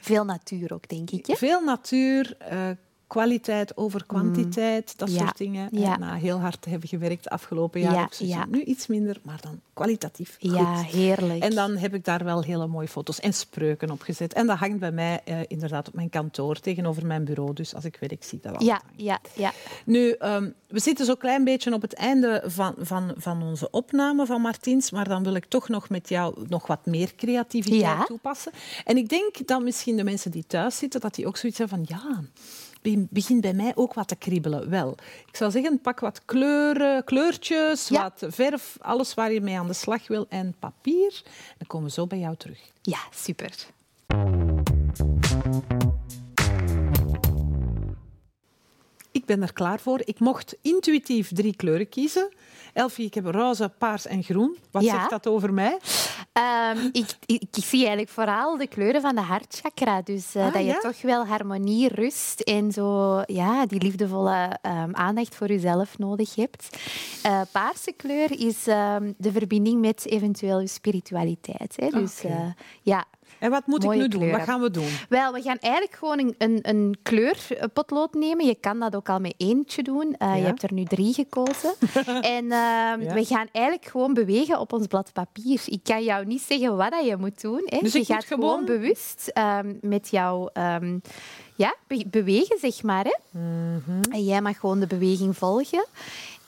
Veel 0.00 0.24
natuur 0.24 0.72
ook, 0.74 0.88
denk 0.88 1.10
ik. 1.10 1.26
Hè? 1.26 1.34
Veel 1.34 1.60
natuur, 1.60 2.36
kwaliteit 3.08 3.76
over 3.76 4.04
kwantiteit, 4.06 4.98
dat 4.98 5.08
Mm. 5.08 5.14
Ja, 5.14 5.20
soort 5.20 5.36
dingen. 5.36 5.68
ja. 5.72 5.98
En, 6.00 6.12
heel 6.12 6.38
hard 6.40 6.64
hebben 6.64 6.88
gewerkt 6.88 7.28
afgelopen 7.28 7.80
jaar. 7.80 7.92
Ja, 7.94 8.02
op 8.04 8.12
ja. 8.18 8.46
Nu 8.50 8.62
iets 8.62 8.86
minder, 8.86 9.20
maar 9.22 9.40
dan 9.40 9.60
kwalitatief 9.72 10.36
Ja, 10.38 10.74
goed. 10.76 10.86
heerlijk. 10.92 11.42
En 11.42 11.54
dan 11.54 11.76
heb 11.76 11.94
ik 11.94 12.04
daar 12.04 12.24
wel 12.24 12.42
hele 12.42 12.66
mooie 12.66 12.88
foto's 12.88 13.20
en 13.20 13.32
spreuken 13.32 13.90
op 13.90 14.00
gezet. 14.02 14.32
En 14.32 14.46
dat 14.46 14.58
hangt 14.58 14.78
bij 14.78 14.92
mij 14.92 15.20
eh, 15.24 15.36
inderdaad 15.46 15.88
op 15.88 15.94
mijn 15.94 16.10
kantoor 16.10 16.60
tegenover 16.60 17.06
mijn 17.06 17.24
bureau. 17.24 17.52
Dus 17.52 17.74
als 17.74 17.84
ik 17.84 17.96
werk, 18.00 18.24
zie 18.24 18.36
ik 18.38 18.42
dat 18.44 18.52
altijd 18.52 18.70
ja, 18.70 18.80
ja, 18.96 19.18
ja. 19.36 19.52
Nu, 19.84 20.10
ehm, 20.10 20.50
we 20.68 20.78
zitten 20.80 21.06
zo'n 21.06 21.16
klein 21.16 21.44
beetje 21.44 21.72
op 21.74 21.82
het 21.82 21.94
einde 21.94 22.42
van, 22.46 22.74
van, 22.78 23.12
van 23.16 23.42
onze 23.42 23.70
opname 23.70 24.26
van 24.26 24.40
Martins, 24.40 24.90
maar 24.90 25.08
dan 25.08 25.22
wil 25.24 25.34
ik 25.34 25.44
toch 25.44 25.68
nog 25.68 25.88
met 25.88 26.08
jou 26.08 26.44
nog 26.48 26.66
wat 26.66 26.86
meer 26.86 27.14
creativiteit 27.14 27.80
Ja. 27.80 28.04
toepassen. 28.04 28.52
En 28.84 28.96
ik 28.96 29.08
denk 29.08 29.46
dat 29.46 29.62
misschien 29.62 29.96
de 29.96 30.04
mensen 30.04 30.30
die 30.30 30.44
thuis 30.46 30.78
zitten, 30.78 31.00
dat 31.00 31.14
die 31.14 31.26
ook 31.26 31.36
zoiets 31.36 31.58
hebben 31.58 31.86
van 31.86 31.96
ja, 31.98 32.22
begint 33.10 33.40
bij 33.40 33.52
mij 33.52 33.72
ook 33.74 33.94
wat 33.94 34.08
te 34.08 34.16
kriebelen. 34.16 34.70
Wel, 34.70 34.96
ik 35.26 35.36
zou 35.36 35.50
zeggen, 35.50 35.80
pak 35.80 36.00
wat 36.00 36.24
kleuren, 36.24 37.04
kleurtjes, 37.04 37.88
Ja. 37.88 38.02
wat 38.02 38.32
verf, 38.34 38.76
alles 38.80 39.14
waar 39.14 39.32
je 39.32 39.40
mee 39.40 39.58
aan 39.58 39.66
de 39.66 39.72
slag 39.72 40.06
wil 40.08 40.26
en 40.28 40.54
papier. 40.58 41.22
Dan 41.58 41.66
komen 41.66 41.86
we 41.86 41.92
zo 41.92 42.06
bij 42.06 42.18
jou 42.18 42.36
terug. 42.36 42.58
ja, 42.82 42.98
super. 43.14 43.66
Ik 49.12 49.24
ben 49.24 49.42
er 49.42 49.52
klaar 49.52 49.80
voor. 49.80 50.00
Ik 50.04 50.18
mocht 50.18 50.56
intuïtief 50.62 51.30
drie 51.34 51.56
kleuren 51.56 51.88
kiezen. 51.88 52.28
Elfie, 52.72 53.06
ik 53.06 53.14
heb 53.14 53.24
roze, 53.26 53.68
paars 53.78 54.06
en 54.06 54.22
groen. 54.22 54.56
Wat 54.70 54.82
Ja. 54.82 54.94
zegt 54.94 55.10
dat 55.10 55.26
over 55.26 55.52
mij? 55.54 55.78
Ehm, 56.38 56.88
ik, 56.92 57.10
ik, 57.26 57.42
ik 57.52 57.64
zie 57.64 57.78
eigenlijk 57.78 58.08
vooral 58.08 58.56
de 58.56 58.66
kleuren 58.66 59.00
van 59.00 59.14
de 59.14 59.20
hartchakra. 59.20 60.02
Dus 60.02 60.34
eh, 60.34 60.46
Ah, 60.46 60.52
dat 60.52 60.62
je 60.62 60.68
ja? 60.68 60.78
toch 60.78 61.02
wel 61.02 61.26
harmonie, 61.26 61.88
rust 61.88 62.40
en 62.40 62.72
zo, 62.72 63.20
ja, 63.26 63.66
die 63.66 63.82
liefdevolle 63.82 64.58
ehm, 64.62 64.94
aandacht 64.94 65.34
voor 65.34 65.46
jezelf 65.48 65.98
nodig 65.98 66.34
hebt. 66.34 66.78
Eh, 67.22 67.40
paarse 67.52 67.92
kleur 67.96 68.40
is 68.40 68.66
ehm, 68.66 69.12
de 69.16 69.32
verbinding 69.32 69.80
met 69.80 70.06
eventueel 70.06 70.60
je 70.60 70.66
spiritualiteit. 70.66 71.76
Hè. 71.76 71.88
Dus 71.88 72.24
eh, 72.24 72.46
ja, 72.82 73.04
En 73.38 73.50
wat 73.50 73.66
moet 73.66 73.84
ik 73.84 73.90
nu 73.94 74.08
doen? 74.08 74.30
Wat 74.30 74.40
gaan 74.40 74.60
we 74.60 74.70
doen? 74.70 74.88
Wel, 75.08 75.32
we 75.32 75.42
gaan 75.42 75.58
eigenlijk 75.58 75.94
gewoon 75.96 76.18
een, 76.18 76.34
een, 76.38 76.58
een 76.62 76.96
kleurpotlood 77.02 78.14
nemen. 78.14 78.46
Je 78.46 78.54
kan 78.54 78.78
dat 78.78 78.96
ook 78.96 79.08
al 79.08 79.20
met 79.20 79.34
eentje 79.36 79.82
doen. 79.82 80.14
Eh, 80.18 80.36
Je 80.36 80.42
hebt 80.42 80.62
er 80.62 80.72
nu 80.72 80.84
drie 80.84 81.14
gekozen. 81.14 81.74
en 82.36 82.44
ehm, 82.52 83.00
Ja. 83.02 83.14
we 83.14 83.24
gaan 83.24 83.46
eigenlijk 83.52 83.86
gewoon 83.86 84.14
bewegen 84.14 84.60
op 84.60 84.72
ons 84.72 84.86
blad 84.86 85.12
papier. 85.12 85.60
Ik 85.66 85.80
kan 85.82 86.02
jou 86.04 86.24
niet 86.26 86.42
zeggen 86.42 86.76
wat 86.76 86.90
dat 86.90 87.04
je 87.06 87.16
moet 87.16 87.40
doen. 87.40 87.62
Hè. 87.64 87.78
Dus 87.78 87.92
je 87.92 88.04
gaat 88.04 88.24
gewoon- 88.24 88.64
bewust 88.64 89.30
ehm, 89.34 89.74
met 89.80 90.08
jou 90.10 90.50
ehm, 90.52 90.98
ja, 91.56 91.74
be- 91.86 92.04
bewegen, 92.10 92.58
zeg 92.60 92.82
maar. 92.82 93.04
Hè. 93.04 93.38
Mhm. 93.40 94.00
En 94.10 94.24
jij 94.24 94.40
mag 94.42 94.58
gewoon 94.58 94.80
de 94.80 94.86
beweging 94.86 95.36
volgen. 95.36 95.84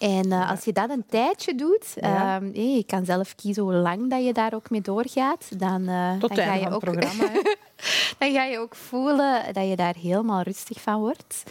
En 0.01 0.33
eh, 0.33 0.51
als 0.51 0.65
je 0.65 0.73
dat 0.73 0.91
een 0.91 1.05
tijdje 1.09 1.55
doet, 1.55 1.93
Ja. 1.95 2.37
ehm, 2.37 2.55
je 2.61 2.85
kan 2.87 3.05
zelf 3.05 3.35
kiezen 3.35 3.63
hoe 3.63 3.73
lang 3.73 4.11
dat 4.11 4.25
je 4.25 4.33
daar 4.33 4.55
ook 4.55 4.71
mee 4.71 4.81
doorgaat, 4.81 5.59
dan, 5.61 5.89
eh, 5.89 6.13
Tot 6.19 6.35
dan 6.37 6.45
ga 6.47 6.55
je 6.55 6.71
ook 6.71 6.81
programma. 6.81 7.25
dan 8.19 8.33
ga 8.33 8.45
je 8.45 8.59
ook 8.59 8.75
voelen 8.75 9.43
dat 9.53 9.69
je 9.69 9.77
daar 9.77 9.95
helemaal 9.95 10.43
rustig 10.43 10.81
van 10.81 11.01
wordt. 11.01 11.43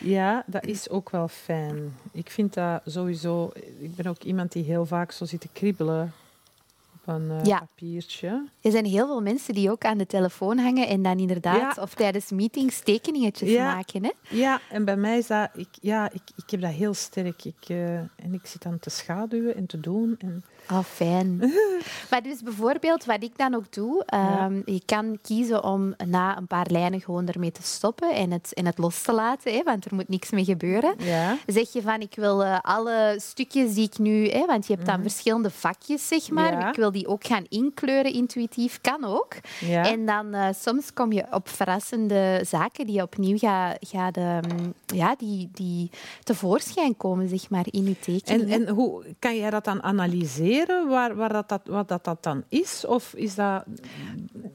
Ja, 0.00 0.42
dat 0.46 0.66
is 0.66 0.88
ook 0.88 1.10
wel 1.10 1.28
fijn. 1.28 1.96
Ik 2.12 2.30
vind 2.30 2.54
dat 2.54 2.80
sowieso... 2.84 3.50
Ik 3.78 3.94
ben 3.96 4.06
ook 4.06 4.22
iemand 4.22 4.52
die 4.52 4.64
heel 4.64 4.86
vaak 4.86 5.12
zo 5.12 5.24
zit 5.24 5.40
te 5.40 5.48
kriebelen 5.52 6.12
een 7.08 7.30
eh, 7.30 7.44
Ja. 7.44 7.58
papiertje. 7.58 8.48
Er 8.60 8.70
zijn 8.70 8.84
heel 8.84 9.06
veel 9.06 9.22
mensen 9.22 9.54
die 9.54 9.70
ook 9.70 9.84
aan 9.84 9.98
de 9.98 10.06
telefoon 10.06 10.58
hangen 10.58 10.88
en 10.88 11.02
dan 11.02 11.18
inderdaad, 11.18 11.76
Ja. 11.76 11.82
of 11.82 11.94
tijdens 11.94 12.30
meetings, 12.30 12.80
tekeningetjes 12.80 13.50
Ja. 13.50 13.74
maken. 13.74 14.04
Hè? 14.04 14.10
Ja, 14.28 14.60
en 14.70 14.84
bij 14.84 14.96
mij 14.96 15.18
is 15.18 15.26
dat... 15.26 15.50
Ik, 15.54 15.68
ja, 15.80 16.10
ik, 16.12 16.22
ik 16.36 16.50
heb 16.50 16.60
dat 16.60 16.70
heel 16.72 16.94
sterk. 16.94 17.44
Ik, 17.44 17.68
eh, 17.68 17.96
en 17.98 18.32
ik 18.32 18.46
zit 18.46 18.62
dan 18.62 18.78
te 18.78 18.90
schaduwen 18.90 19.54
en 19.56 19.66
te 19.66 19.80
doen. 19.80 20.14
En, 20.18 20.44
Oh, 20.72 20.84
fijn. 20.84 21.36
maar 22.10 22.22
dus 22.22 22.42
bijvoorbeeld, 22.42 23.04
wat 23.04 23.22
ik 23.22 23.38
dan 23.38 23.54
ook 23.54 23.72
doe, 23.72 24.02
ehm, 24.06 24.60
je 24.64 24.82
kan 24.86 25.18
kiezen 25.22 25.64
om 25.64 25.94
na 26.06 26.36
een 26.36 26.46
paar 26.46 26.66
lijnen 26.70 27.00
gewoon 27.00 27.26
ermee 27.28 27.52
te 27.52 27.62
stoppen 27.62 28.14
en 28.14 28.30
het, 28.30 28.54
en 28.54 28.66
het 28.66 28.78
los 28.78 29.02
te 29.02 29.12
laten, 29.12 29.52
hè, 29.52 29.62
want 29.62 29.84
er 29.84 29.94
moet 29.94 30.08
niks 30.08 30.30
mee 30.30 30.44
gebeuren. 30.44 30.94
ja. 30.98 31.36
Zeg 31.46 31.72
je 31.72 31.82
van, 31.82 32.00
ik 32.00 32.14
wil 32.14 32.44
eh, 32.44 32.58
alle 32.62 33.16
stukjes 33.22 33.74
die 33.74 33.84
ik 33.84 33.98
nu... 33.98 34.28
Hè, 34.28 34.46
want 34.46 34.66
je 34.66 34.74
hebt 34.74 34.86
dan 34.86 35.02
verschillende 35.02 35.50
vakjes, 35.50 36.08
zeg 36.08 36.30
maar. 36.30 36.52
Mhm. 36.52 36.60
Ja. 36.60 36.68
Ik 36.68 36.76
wil 36.76 36.92
die 36.92 37.06
ook 37.06 37.26
gaan 37.26 37.44
inkleuren 37.48 38.12
intuïtief. 38.12 38.80
Kan 38.80 39.04
ook. 39.04 39.34
Ja. 39.60 39.84
En 39.90 40.06
dan 40.06 40.34
eh, 40.34 40.48
soms 40.60 40.92
kom 40.92 41.12
je 41.12 41.24
op 41.30 41.48
verrassende 41.48 42.40
zaken 42.46 42.86
die 42.86 42.94
je 42.94 43.02
opnieuw 43.02 43.38
gaat... 43.38 43.76
gaat 43.80 44.16
ehm, 44.16 44.70
ja, 44.86 45.14
die, 45.18 45.48
die 45.52 45.90
tevoorschijn 46.22 46.96
komen, 46.96 47.28
zeg 47.28 47.50
maar, 47.50 47.66
in 47.70 47.84
je 47.84 47.88
En, 47.88 47.96
tekening. 48.00 48.50
en 48.50 48.68
hoe 48.68 49.04
kan 49.18 49.36
jij 49.36 49.50
dat 49.50 49.64
dan 49.64 49.82
analyseren, 49.82 50.57
waar, 50.66 51.14
waar 51.14 51.32
dat, 51.32 51.48
dat, 51.48 51.60
wat 51.64 51.88
dat, 51.88 52.04
dat 52.04 52.22
dan 52.22 52.44
is? 52.48 52.84
Of 52.86 53.14
is 53.14 53.34
dat... 53.34 53.64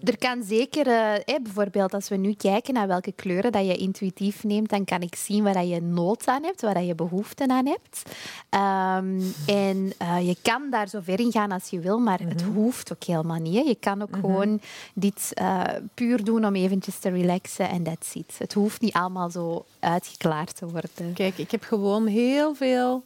Er 0.04 0.18
kan 0.18 0.44
zeker, 0.44 0.88
eh, 0.88 1.36
bijvoorbeeld 1.44 1.94
als 1.94 2.10
we 2.10 2.16
nu 2.16 2.34
kijken 2.34 2.74
naar 2.74 2.88
welke 2.88 3.12
kleuren 3.12 3.52
dat 3.52 3.66
je 3.66 3.76
intuïtief 3.76 4.44
neemt, 4.44 4.70
dan 4.70 4.86
kan 4.86 5.02
ik 5.02 5.16
zien 5.16 5.44
waar 5.44 5.54
dat 5.54 5.70
je 5.70 5.82
nood 5.82 6.28
aan 6.28 6.44
hebt, 6.44 6.62
waar 6.62 6.74
dat 6.74 6.86
je 6.86 6.96
behoefte 6.96 7.48
aan 7.48 7.68
hebt. 7.68 8.02
Ehm, 8.50 9.22
en 9.46 9.94
eh, 9.98 10.28
je 10.28 10.38
kan 10.42 10.70
daar 10.70 10.88
zo 10.88 11.00
ver 11.04 11.20
in 11.20 11.32
gaan 11.32 11.52
als 11.52 11.70
je 11.70 11.80
wil, 11.80 12.00
maar 12.00 12.20
het 12.20 12.42
hoeft 12.42 12.94
ook 12.94 13.04
helemaal 13.04 13.40
niet. 13.40 13.56
Hè. 13.56 13.62
Je 13.62 13.78
kan 13.80 14.02
ook 14.02 14.16
gewoon 14.16 14.60
dit 14.94 15.32
eh, 15.34 15.62
puur 15.94 16.24
doen 16.24 16.46
om 16.46 16.56
eventjes 16.56 17.00
te 17.00 17.10
relaxen 17.10 17.70
en 17.70 17.84
that's 17.84 18.16
it. 18.16 18.36
Het 18.38 18.54
hoeft 18.54 18.82
niet 18.82 18.94
allemaal 18.94 19.30
zo 19.30 19.66
uitgeklaard 19.80 20.56
te 20.56 20.66
worden. 20.66 21.14
Kijk, 21.14 21.38
ik 21.38 21.52
heb 21.52 21.64
gewoon 21.64 22.08
heel 22.08 22.56
veel... 22.56 23.04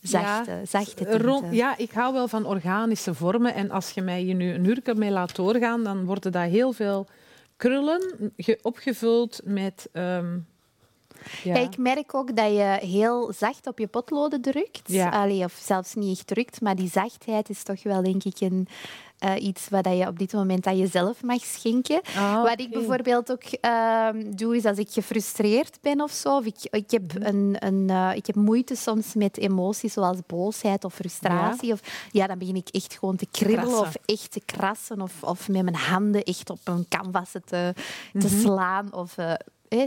Zachte, 0.00 0.50
ja, 0.50 0.64
zachte 0.64 0.94
tinten. 0.94 1.52
ja, 1.52 1.76
ik 1.78 1.90
hou 1.90 2.12
wel 2.12 2.28
van 2.28 2.46
organische 2.46 3.14
vormen. 3.14 3.54
En 3.54 3.70
als 3.70 3.90
je 3.90 4.02
mij 4.02 4.20
hier 4.20 4.34
nu 4.34 4.52
een 4.52 4.64
uur 4.64 4.82
mee 4.96 5.10
laat 5.10 5.36
doorgaan, 5.36 5.84
dan 5.84 6.04
worden 6.04 6.32
dat 6.32 6.48
heel 6.50 6.72
veel 6.72 7.06
krullen 7.56 8.32
ge- 8.36 8.58
opgevuld 8.62 9.40
met... 9.44 9.88
ehm, 9.92 10.34
ja. 11.42 11.54
Ja, 11.54 11.60
ik 11.60 11.76
merk 11.78 12.14
ook 12.14 12.36
dat 12.36 12.50
je 12.50 12.78
heel 12.80 13.32
zacht 13.32 13.66
op 13.66 13.78
je 13.78 13.86
potloden 13.86 14.40
drukt. 14.40 14.82
Ja. 14.84 15.08
Allee, 15.08 15.44
of 15.44 15.52
zelfs 15.62 15.94
niet 15.94 16.16
echt 16.16 16.26
drukt, 16.26 16.60
maar 16.60 16.76
die 16.76 16.88
zachtheid 16.90 17.48
is 17.48 17.62
toch 17.62 17.82
wel, 17.82 18.02
denk 18.02 18.24
ik, 18.24 18.40
een, 18.40 18.68
eh, 19.18 19.42
iets 19.44 19.68
wat 19.68 19.84
je 19.84 20.06
op 20.06 20.18
dit 20.18 20.32
moment 20.32 20.66
aan 20.66 20.76
jezelf 20.76 21.22
mag 21.22 21.44
schenken. 21.44 22.00
Ah, 22.16 22.42
Wat 22.42 22.60
ik 22.60 22.70
bijvoorbeeld 22.70 23.30
ook 23.32 23.42
ehm, 23.42 24.30
doe, 24.30 24.56
is 24.56 24.64
als 24.64 24.78
ik 24.78 24.90
gefrustreerd 24.90 25.78
ben 25.80 26.00
of 26.00 26.10
zo, 26.12 26.36
of 26.36 26.44
ik, 26.44 26.56
ik, 26.70 26.90
heb 26.90 27.14
Mhm. 27.14 27.26
een, 27.26 27.56
een, 27.58 27.90
eh, 27.90 28.10
ik 28.16 28.26
heb 28.26 28.34
moeite 28.34 28.74
soms 28.76 29.14
met 29.14 29.36
emoties 29.38 29.92
zoals 29.92 30.16
boosheid 30.26 30.84
of 30.84 30.94
frustratie, 30.94 31.72
of, 31.72 31.80
ja, 32.12 32.26
dan 32.26 32.38
begin 32.38 32.56
ik 32.56 32.68
echt 32.68 32.94
gewoon 32.98 33.16
te 33.16 33.26
kribbelen 33.30 33.64
Krassen. 33.74 33.86
of 33.86 34.14
echt 34.16 34.30
te 34.32 34.40
krassen 34.44 35.00
of, 35.00 35.22
of 35.22 35.48
met 35.48 35.62
mijn 35.62 35.76
handen 35.76 36.22
echt 36.22 36.50
op 36.50 36.58
een 36.64 36.86
canvas 36.88 37.30
te, 37.30 37.40
te 37.44 37.74
Mhm. 38.12 38.40
slaan. 38.40 38.92
Of, 38.94 39.18
eh, 39.18 39.32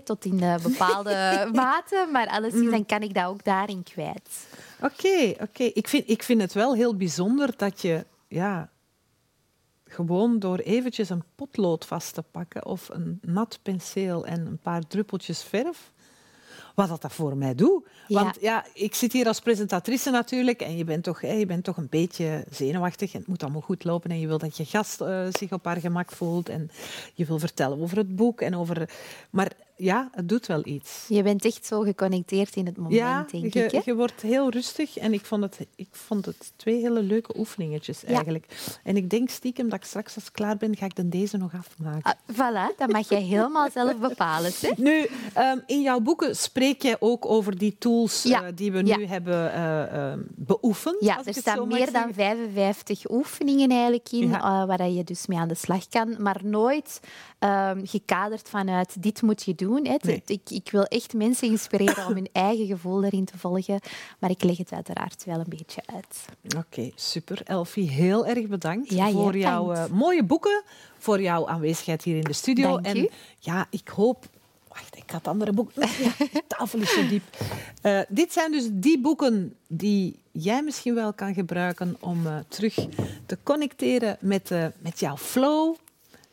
tot 0.04 0.26
in 0.26 0.38
bepaalde 0.63 1.13
mate, 1.54 2.08
maar 2.12 2.28
alleszins 2.28 2.62
Mhm. 2.62 2.72
dan 2.72 2.86
kan 2.86 3.02
ik 3.02 3.13
dat 3.13 3.26
ook 3.26 3.44
daarin 3.44 3.84
kwijt. 3.84 4.48
Oké, 4.82 5.34
oké. 5.41 5.63
Ik, 5.63 5.88
vind, 5.88 6.10
ik 6.10 6.24
vind 6.24 6.41
het 6.41 6.54
wel 6.54 6.74
heel 6.76 6.96
bijzonder 6.96 7.54
dat 7.58 7.82
je 7.82 8.06
ja, 8.28 8.70
gewoon 9.91 10.39
door 10.39 10.58
eventjes 10.58 11.10
een 11.10 11.23
potlood 11.36 11.86
vast 11.86 12.13
te 12.13 12.23
pakken 12.32 12.65
of 12.65 12.89
een 12.89 13.19
nat 13.21 13.60
penseel 13.62 14.25
en 14.25 14.45
een 14.45 14.58
paar 14.58 14.88
druppeltjes 14.88 15.43
verf, 15.43 15.91
wat 16.75 16.88
dat, 16.88 17.01
dat 17.01 17.13
voor 17.13 17.38
mij 17.38 17.56
doet. 17.56 17.88
Ja. 18.08 18.23
Want 18.23 18.38
ja, 18.41 18.65
ik 18.73 18.95
zit 18.95 19.13
hier 19.13 19.27
als 19.27 19.39
presentatrice 19.39 20.10
natuurlijk 20.10 20.62
en 20.62 20.77
je 20.77 20.84
bent 20.84 21.04
toch, 21.04 21.21
hè, 21.21 21.34
je 21.34 21.45
bent 21.45 21.63
toch 21.63 21.77
een 21.77 21.89
beetje 21.89 22.45
zenuwachtig 22.49 23.13
en 23.13 23.19
het 23.19 23.27
moet 23.27 23.43
allemaal 23.43 23.62
goed 23.62 23.84
lopen 23.84 24.10
en 24.10 24.19
je 24.19 24.27
wil 24.27 24.38
dat 24.38 24.58
je 24.58 24.65
gast 24.65 25.01
eh, 25.01 25.25
zich 25.32 25.51
op 25.51 25.65
haar 25.65 25.80
gemak 25.80 26.12
voelt 26.12 26.49
en 26.49 26.71
je 27.13 27.25
wil 27.25 27.39
vertellen 27.39 27.82
over 27.82 27.97
het 27.97 28.15
boek 28.15 28.41
en 28.41 28.56
over... 28.56 28.89
Maar 29.30 29.51
ja, 29.82 30.10
het 30.12 30.30
doet 30.30 30.48
wel 30.48 30.62
iets. 30.63 31.06
Je 31.08 31.24
bent 31.24 31.46
echt 31.46 31.65
zo 31.65 31.82
geconnecteerd 31.82 32.56
in 32.56 32.65
het 32.65 32.78
moment, 32.78 32.96
Ja, 32.96 33.26
denk 33.32 33.54
je, 33.54 33.63
ik. 33.63 33.72
Hè? 33.72 33.82
je 33.86 33.96
wordt 33.96 34.22
heel 34.22 34.50
rustig 34.50 34.98
en 34.98 35.13
ik 35.13 35.26
vond, 35.26 35.44
het, 35.44 35.67
ik 35.76 35.88
vond 35.91 36.26
het 36.26 36.54
twee 36.56 36.82
hele 36.82 37.02
leuke 37.02 37.38
oefeningetjes 37.38 38.04
eigenlijk. 38.04 38.46
En 38.84 38.98
ik 38.98 39.10
denk 39.10 39.30
stiekem 39.30 39.70
dat 39.70 39.80
ik 39.80 39.86
straks 39.86 40.15
als 40.15 40.26
ik 40.26 40.34
klaar 40.34 40.58
ben, 40.58 40.78
ga 40.78 40.86
ik 40.86 40.96
dan 40.96 41.10
deze 41.10 41.38
nog 41.38 41.54
afmaken. 41.54 42.02
Ah, 42.04 42.34
voilà, 42.34 42.76
dat 42.78 42.91
mag 42.91 43.10
jij 43.10 43.22
helemaal 43.22 43.70
zelf 43.72 43.98
bepalen. 43.98 44.52
Hè? 44.62 44.72
Nu, 44.78 45.08
ehm, 45.34 45.58
in 45.65 45.82
jouw 45.82 46.00
boeken 46.00 46.36
spreek 46.36 46.82
je 46.82 46.98
ook 47.00 47.26
over 47.26 47.58
die 47.58 47.76
tools 47.78 48.24
Ja, 48.24 48.44
eh, 48.44 48.52
die 48.56 48.72
we 48.72 48.82
nu 48.82 49.06
hebben 49.06 49.54
eh, 49.54 50.12
ehm, 50.12 50.20
beoefend. 50.28 50.98
Ja, 51.00 51.22
er 51.26 51.34
staan 51.34 51.67
meer 51.67 51.91
dan 51.91 52.13
zeggen. 52.13 52.13
55 52.13 53.10
oefeningen 53.12 53.70
eigenlijk 53.72 54.12
in, 54.12 54.34
eh, 54.34 54.65
waar 54.65 54.89
je 54.89 55.04
dus 55.04 55.28
mee 55.28 55.38
aan 55.38 55.48
de 55.48 55.56
slag 55.56 55.88
kan. 55.88 56.15
Maar 56.20 56.39
nooit 56.44 57.00
ehm, 57.41 57.86
gekaderd 57.86 58.49
vanuit 58.49 59.04
dit 59.04 59.21
moet 59.21 59.43
je 59.43 59.56
doen. 59.56 59.86
Hè. 59.86 59.95
Ik, 60.25 60.49
ik, 60.49 60.71
wil 60.71 60.84
echt 60.84 61.13
mensen 61.13 61.47
inspireren 61.47 62.08
om 62.08 62.13
hun 62.13 62.30
eigen 62.49 62.65
gevoel 62.65 63.04
erin 63.04 63.25
te 63.25 63.38
volgen. 63.38 63.80
Maar 64.19 64.30
ik 64.30 64.43
leg 64.43 64.58
het 64.58 64.71
uiteraard 64.71 65.25
wel 65.25 65.39
een 65.39 65.45
beetje 65.58 65.82
uit. 65.86 66.25
Oké, 66.58 66.91
super. 66.95 67.41
Elfie, 67.43 67.89
heel 67.89 68.25
erg 68.25 68.47
bedankt 68.47 68.93
voor 68.93 69.38
jouw 69.38 69.73
uh, 69.73 69.86
mooie 69.86 70.23
boeken, 70.23 70.63
voor 70.97 71.21
jouw 71.21 71.47
aanwezigheid 71.47 72.04
hier 72.04 72.15
in 72.15 72.23
de 72.23 72.34
studio. 72.34 72.69
Dank 72.82 72.86
en 72.86 73.10
ja, 73.39 73.67
ik 73.69 73.88
hoop 73.88 74.27
Wacht, 74.67 74.95
ik 74.95 75.12
had 75.12 75.27
andere 75.27 75.51
boeken. 75.51 75.82
Ja, 75.82 76.12
de 76.34 76.43
tafel 76.47 76.80
is 76.80 76.93
zo 76.93 77.08
diep. 77.08 77.23
Uh, 77.84 77.99
dit 78.08 78.34
zijn 78.34 78.51
dus 78.51 78.67
die 78.71 78.99
boeken 78.99 79.56
die 79.67 80.19
jij 80.32 80.63
misschien 80.63 80.95
wel 80.95 81.13
kan 81.13 81.34
gebruiken 81.34 81.97
om 81.99 82.25
uh, 82.25 82.36
terug 82.47 82.73
te 83.25 83.38
connecteren 83.43 84.17
met, 84.19 84.51
uh, 84.51 84.65
met 84.80 84.99
jouw 84.99 85.17
flow 85.17 85.75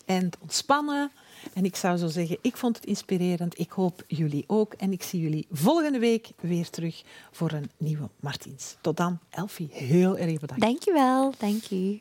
en 0.08 0.30
ontspannen. 0.40 1.10
En 1.52 1.64
ik 1.64 1.76
zou 1.76 1.96
zo 1.96 2.08
zeggen, 2.08 2.38
ik 2.42 2.56
vond 2.56 2.76
het 2.76 2.86
inspirerend. 2.86 3.58
Ik 3.58 3.70
hoop 3.70 4.04
jullie 4.06 4.44
ook. 4.46 4.72
En 4.72 4.92
ik 4.92 5.02
zie 5.02 5.20
jullie 5.20 5.46
volgende 5.50 5.98
week 5.98 6.30
weer 6.40 6.70
terug 6.70 7.02
voor 7.30 7.52
een 7.52 7.70
nieuwe 7.76 8.08
Martins. 8.20 8.76
Tot 8.80 8.96
dan, 8.96 9.18
Elfie. 9.30 9.68
Heel 9.72 10.16
erg 10.16 10.40
bedankt. 10.40 10.62
Dankjewel. 10.62 11.34
Dank 11.38 11.62
je. 11.62 12.00